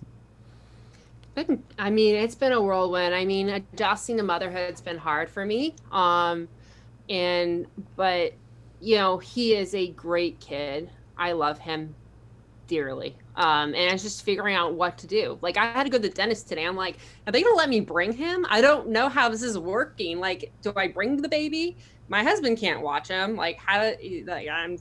[1.36, 3.14] Been i mean it's been a whirlwind.
[3.14, 6.48] I mean adjusting to motherhood's been hard for me um
[7.08, 8.32] and but
[8.80, 10.90] you know he is a great kid.
[11.16, 11.94] I love him
[12.66, 15.38] dearly um and it's just figuring out what to do.
[15.40, 16.64] Like i had to go to the dentist today.
[16.64, 18.44] I'm like are they gonna let me bring him?
[18.48, 20.18] I don't know how this is working.
[20.18, 21.76] Like do i bring the baby?
[22.08, 23.36] My husband can't watch him.
[23.36, 23.92] Like how
[24.26, 24.78] like I'm,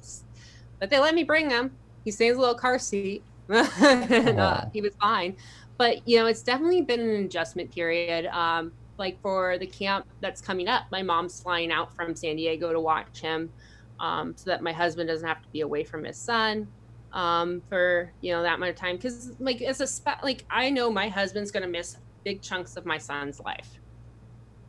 [0.79, 1.71] but they let me bring him.
[2.03, 5.35] He stays in a little car seat, and uh, he was fine.
[5.77, 8.27] But you know, it's definitely been an adjustment period.
[8.27, 12.71] Um, like for the camp that's coming up, my mom's flying out from San Diego
[12.71, 13.51] to watch him,
[13.99, 16.69] um, so that my husband doesn't have to be away from his son
[17.13, 18.95] um, for you know that amount of time.
[18.95, 22.85] Because like as a spe- like I know my husband's gonna miss big chunks of
[22.85, 23.79] my son's life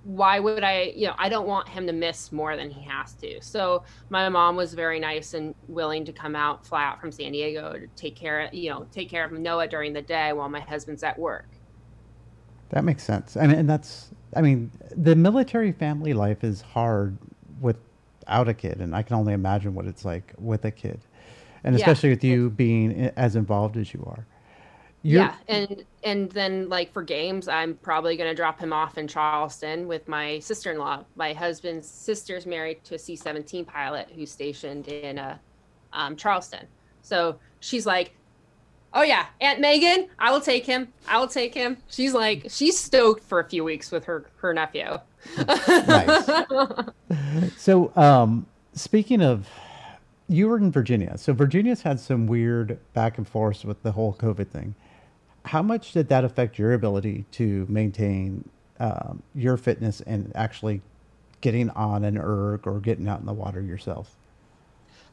[0.06, 3.12] why would I, you know, I don't want him to miss more than he has
[3.14, 3.40] to.
[3.42, 7.32] So my mom was very nice and willing to come out, fly out from San
[7.32, 10.48] Diego to take care of, you know, take care of Noah during the day while
[10.48, 11.48] my husband's at work.
[12.68, 13.36] That makes sense.
[13.36, 17.18] I mean, and that's, I mean, the military family life is hard
[17.60, 21.00] without a kid, and I can only imagine what it's like with a kid,
[21.64, 22.14] and especially yeah.
[22.14, 24.24] with you being as involved as you are.
[25.06, 25.20] You're...
[25.20, 29.86] Yeah, and and then like for games, I'm probably gonna drop him off in Charleston
[29.86, 31.04] with my sister-in-law.
[31.14, 35.38] My husband's sister's married to a C-17 pilot who's stationed in uh,
[35.92, 36.66] um, Charleston.
[37.02, 38.16] So she's like,
[38.94, 40.92] "Oh yeah, Aunt Megan, I will take him.
[41.06, 44.52] I will take him." She's like, she's stoked for a few weeks with her her
[44.52, 44.98] nephew.
[45.38, 46.30] nice.
[47.56, 49.48] so, um, speaking of
[50.28, 51.16] you were in Virginia.
[51.16, 54.74] So Virginia's had some weird back and forth with the whole COVID thing
[55.46, 58.48] how much did that affect your ability to maintain
[58.80, 60.82] um, your fitness and actually
[61.40, 64.16] getting on an erg or getting out in the water yourself?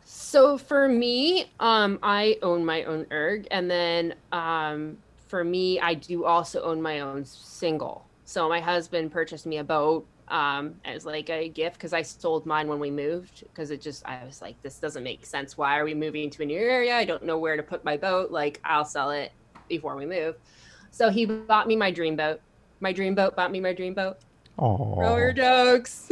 [0.06, 5.94] So for me, um, I own my own erg, and then um, for me, I
[5.94, 8.06] do also own my own single.
[8.26, 12.46] So my husband purchased me a boat um, as like a gift because I sold
[12.46, 15.58] mine when we moved because it just I was like this doesn't make sense.
[15.58, 16.96] Why are we moving to a new area?
[16.96, 18.32] I don't know where to put my boat.
[18.32, 19.32] Like I'll sell it
[19.68, 20.36] before we move.
[20.92, 22.40] So he bought me my dream boat.
[22.80, 24.18] My dream boat bought me my dream boat.
[24.60, 26.12] Oh, rower jokes.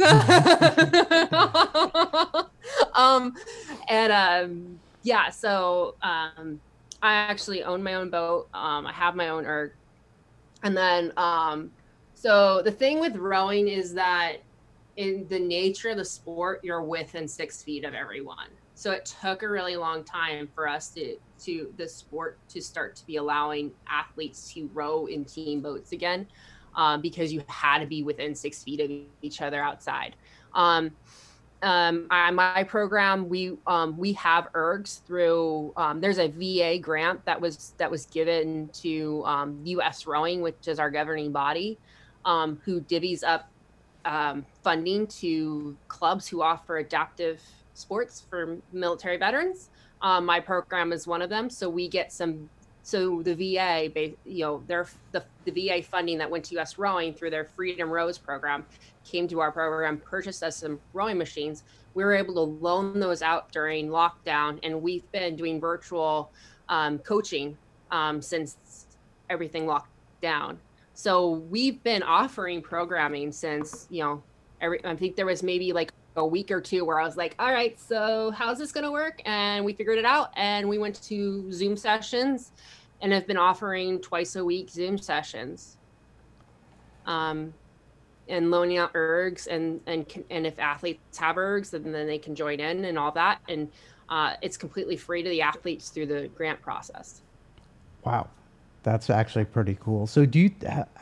[2.94, 3.34] um,
[3.88, 6.60] and um, yeah, so um,
[7.02, 8.48] I actually own my own boat.
[8.52, 9.72] Um, I have my own erg,
[10.64, 11.70] and then um,
[12.14, 14.38] so the thing with rowing is that
[14.96, 18.48] in the nature of the sport, you're within six feet of everyone.
[18.74, 22.96] So it took a really long time for us to to the sport to start
[22.96, 26.26] to be allowing athletes to row in team boats again,
[26.76, 28.90] um, because you had to be within six feet of
[29.22, 30.16] each other outside.
[30.54, 30.92] Um,
[31.62, 35.72] um, I, my program, we um, we have ergs through.
[35.76, 39.24] Um, there's a VA grant that was that was given to
[39.64, 40.06] U.S.
[40.06, 41.78] Um, Rowing, which is our governing body,
[42.24, 43.48] um, who divvies up
[44.04, 47.40] um, funding to clubs who offer adaptive
[47.74, 49.70] sports for military veterans.
[50.00, 51.48] Um, my program is one of them.
[51.48, 52.48] So we get some.
[52.84, 53.88] So the VA,
[54.24, 56.78] you know, their the, the VA funding that went to U.S.
[56.78, 58.66] Rowing through their Freedom Rows program
[59.04, 61.62] came to our program, purchased us some rowing machines.
[61.94, 66.32] We were able to loan those out during lockdown, and we've been doing virtual
[66.68, 67.56] um, coaching
[67.92, 68.86] um, since
[69.30, 70.58] everything locked down.
[70.94, 74.22] So we've been offering programming since you know
[74.60, 74.84] every.
[74.84, 77.52] I think there was maybe like a week or two where I was like, all
[77.52, 79.22] right, so how's this going to work?
[79.24, 80.30] And we figured it out.
[80.36, 82.52] And we went to Zoom sessions
[83.00, 85.78] and have been offering twice a week Zoom sessions.
[87.06, 87.54] Um,
[88.28, 92.34] and loaning out ergs and and and if athletes have ergs then, then they can
[92.34, 93.68] join in and all that and
[94.08, 97.22] uh, it's completely free to the athletes through the grant process
[98.04, 98.28] wow
[98.82, 100.50] that's actually pretty cool so do you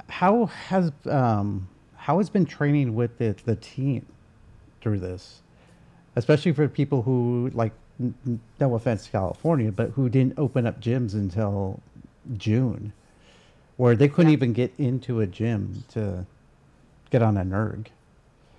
[0.08, 4.06] how has um how has been training with the the team
[4.80, 5.42] through this,
[6.16, 7.72] especially for people who like
[8.58, 11.80] no offense to California, but who didn't open up gyms until
[12.36, 12.92] June,
[13.76, 14.36] where they couldn't yeah.
[14.36, 16.26] even get into a gym to
[17.10, 17.90] get on a erg.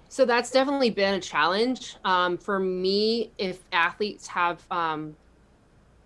[0.09, 3.31] So that's definitely been a challenge um, for me.
[3.37, 5.15] If athletes have um,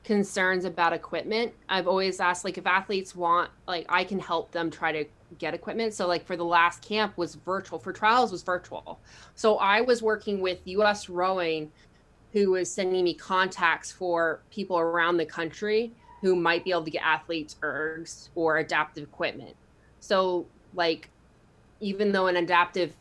[0.04, 4.70] concerns about equipment, I've always asked like if athletes want like I can help them
[4.70, 5.06] try to
[5.38, 5.94] get equipment.
[5.94, 9.00] So like for the last camp was virtual, for trials was virtual.
[9.36, 11.72] So I was working with US Rowing
[12.34, 16.92] who was sending me contacts for people around the country who might be able to
[16.92, 19.56] get athletes ergs or adaptive equipment.
[20.00, 21.10] So like
[21.80, 22.94] even though an adaptive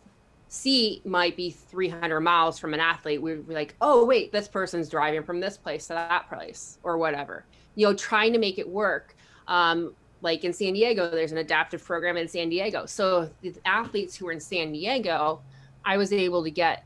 [0.48, 4.88] seat might be 300 miles from an athlete, we'd be like, oh wait, this person's
[4.88, 7.44] driving from this place to that place or whatever.
[7.74, 9.16] You know, trying to make it work.
[9.48, 9.94] Um,
[10.24, 12.86] like in San Diego, there's an adaptive program in San Diego.
[12.86, 15.42] So the athletes who were in San Diego,
[15.84, 16.84] I was able to get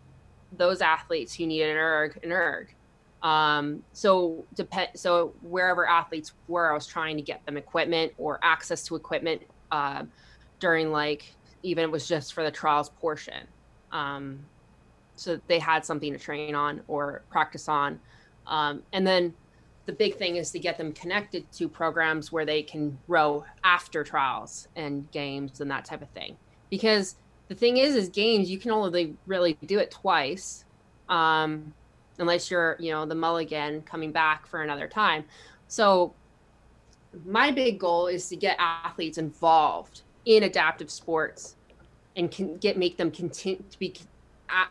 [0.56, 2.74] those athletes who needed an erg, an erg.
[3.22, 4.88] Um, so depend.
[4.96, 9.42] So wherever athletes were, I was trying to get them equipment or access to equipment
[9.70, 10.02] uh,
[10.58, 11.32] during like
[11.62, 13.46] even it was just for the trials portion.
[13.92, 14.40] Um,
[15.14, 18.00] so they had something to train on or practice on.
[18.48, 19.32] Um, and then
[19.88, 24.04] the big thing is to get them connected to programs where they can row after
[24.04, 26.36] trials and games and that type of thing.
[26.68, 27.16] Because
[27.48, 30.66] the thing is, is games you can only really do it twice,
[31.08, 31.72] um,
[32.18, 35.24] unless you're you know the mulligan coming back for another time.
[35.68, 36.12] So
[37.24, 41.56] my big goal is to get athletes involved in adaptive sports
[42.14, 43.94] and can get make them continue to be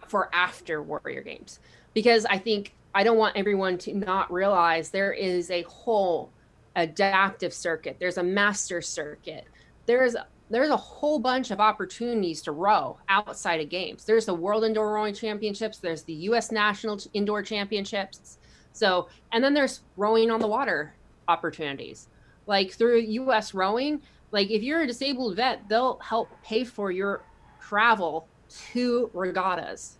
[0.08, 1.60] for after warrior games
[1.94, 6.30] because i think i don't want everyone to not realize there is a whole
[6.76, 9.46] adaptive circuit there's a master circuit
[9.86, 10.16] there's
[10.50, 14.94] there's a whole bunch of opportunities to row outside of games there's the world indoor
[14.94, 18.38] rowing championships there's the us national indoor championships
[18.74, 20.94] so and then there's rowing on the water
[21.28, 22.08] opportunities
[22.46, 23.02] like through
[23.32, 24.02] us rowing
[24.32, 27.22] like if you're a disabled vet they'll help pay for your
[27.60, 29.98] travel to regattas.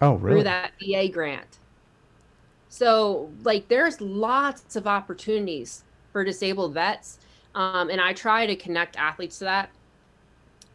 [0.00, 0.36] Oh, really?
[0.36, 1.58] Through that VA grant.
[2.76, 5.82] So, like, there's lots of opportunities
[6.12, 7.18] for disabled vets.
[7.54, 9.70] Um, and I try to connect athletes to that.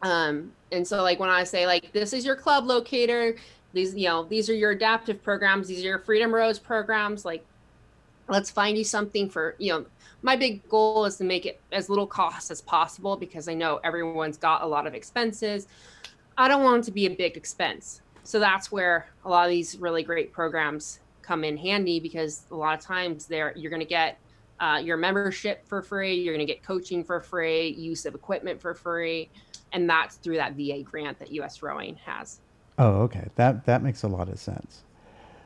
[0.02, 3.36] Um, and so, like, when I say, like, this is your club locator,
[3.74, 7.46] these, you know, these are your adaptive programs, these are your Freedom Rows programs, like,
[8.28, 9.86] let's find you something for, you know,
[10.24, 13.80] my big goal is to make it as little cost as possible because I know
[13.84, 15.68] everyone's got a lot of expenses.
[16.36, 18.02] I don't want it to be a big expense.
[18.24, 22.56] So that's where a lot of these really great programs come in handy because a
[22.56, 24.20] lot of times there you're going to get
[24.60, 28.62] uh, your membership for free, you're going to get coaching for free, use of equipment
[28.62, 29.30] for free,
[29.74, 32.40] and that's through that VA grant that US Rowing has.
[32.78, 33.28] Oh, okay.
[33.36, 34.84] That that makes a lot of sense.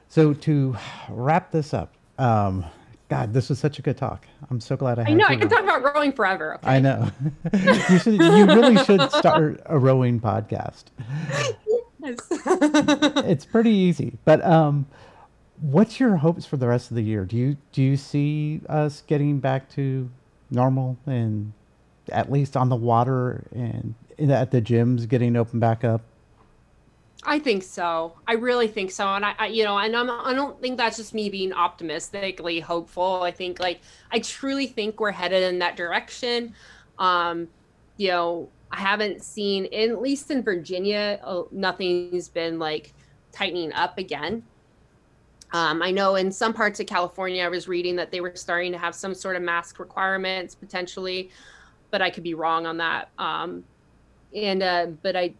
[0.10, 0.76] So to
[1.10, 2.65] wrap this up, um,
[3.07, 4.26] God, this was such a good talk.
[4.49, 6.56] I'm so glad I had I know, I can talk about rowing forever.
[6.56, 6.68] Okay?
[6.68, 7.10] I know.
[7.89, 10.85] you should you really should start a rowing podcast.
[11.99, 12.19] Yes.
[13.26, 14.19] it's pretty easy.
[14.26, 14.85] But um
[15.61, 17.26] what's your hopes for the rest of the year?
[17.26, 20.10] Do you do you see us getting back to
[20.52, 21.53] normal and
[22.10, 26.02] at least on the water and at the gyms getting open back up?
[27.27, 28.14] I think so.
[28.27, 29.07] I really think so.
[29.07, 32.60] And I, I, you know, and I'm, I don't think that's just me being optimistically
[32.60, 33.23] hopeful.
[33.23, 36.53] I think like, I truly think we're headed in that direction.
[36.99, 37.48] Um,
[37.98, 42.94] you know, I haven't seen, at least in Virginia, uh, nothing's been like
[43.32, 44.44] tightening up again.
[45.56, 48.73] Um, I know in some parts of California, I was reading that they were starting
[48.73, 51.30] to have some sort of mask requirements potentially,
[51.91, 53.07] but I could be wrong on that.
[53.18, 53.64] Um,
[54.36, 55.34] and uh, but I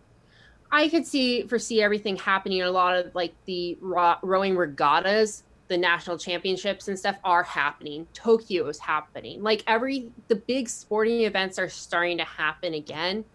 [0.72, 2.62] I could see foresee everything happening.
[2.62, 8.08] A lot of like the rowing regattas, the national championships and stuff are happening.
[8.14, 9.44] Tokyo is happening.
[9.44, 13.26] Like every the big sporting events are starting to happen again,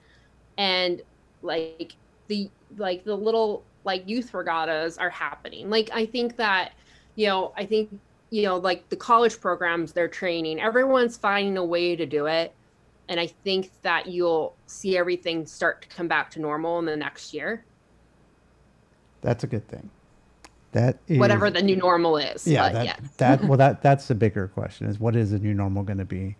[0.56, 1.02] and
[1.42, 1.92] like
[2.28, 5.70] the like the little like youth regattas are happening.
[5.70, 6.72] Like I think that
[7.14, 7.98] you know I think
[8.30, 10.60] you know like the college programs they're training.
[10.60, 12.54] Everyone's finding a way to do it
[13.10, 16.96] and I think that you'll see everything start to come back to normal in the
[16.96, 17.64] next year.
[19.20, 19.90] That's a good thing.
[20.72, 22.46] That is, whatever the new normal is.
[22.46, 23.00] Yeah, that, yes.
[23.16, 26.04] that well that that's the bigger question is what is the new normal going to
[26.04, 26.36] be?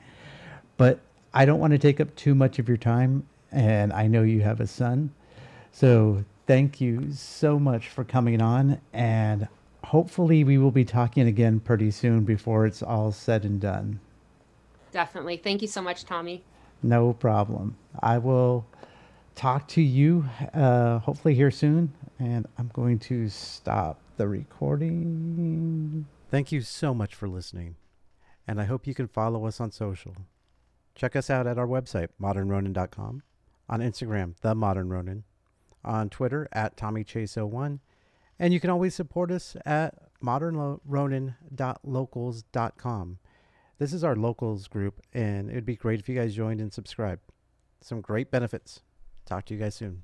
[0.77, 1.01] But
[1.35, 4.41] I don't want to take up too much of your time and I know you
[4.43, 5.13] have a son.
[5.73, 9.49] So thank you so much for coming on and
[9.85, 14.01] hopefully we will be talking again pretty soon before it's all said and done.
[14.93, 15.37] Definitely.
[15.37, 16.45] Thank you so much, Tommy.
[16.83, 17.77] No problem.
[18.01, 18.67] I will
[19.35, 21.93] talk to you uh, hopefully here soon.
[22.19, 26.07] And I'm going to stop the recording.
[26.31, 27.77] Thank you so much for listening.
[28.47, 30.15] And I hope you can follow us on social.
[30.95, 33.23] Check us out at our website, modernronin.com,
[33.69, 35.25] on Instagram, The Modern Ronin,
[35.85, 37.79] on Twitter at TommyChase01,
[38.39, 43.19] and you can always support us at modernronin.locals.com.
[43.79, 46.73] This is our locals group, and it would be great if you guys joined and
[46.73, 47.23] subscribed.
[47.81, 48.83] Some great benefits.
[49.25, 50.03] Talk to you guys soon.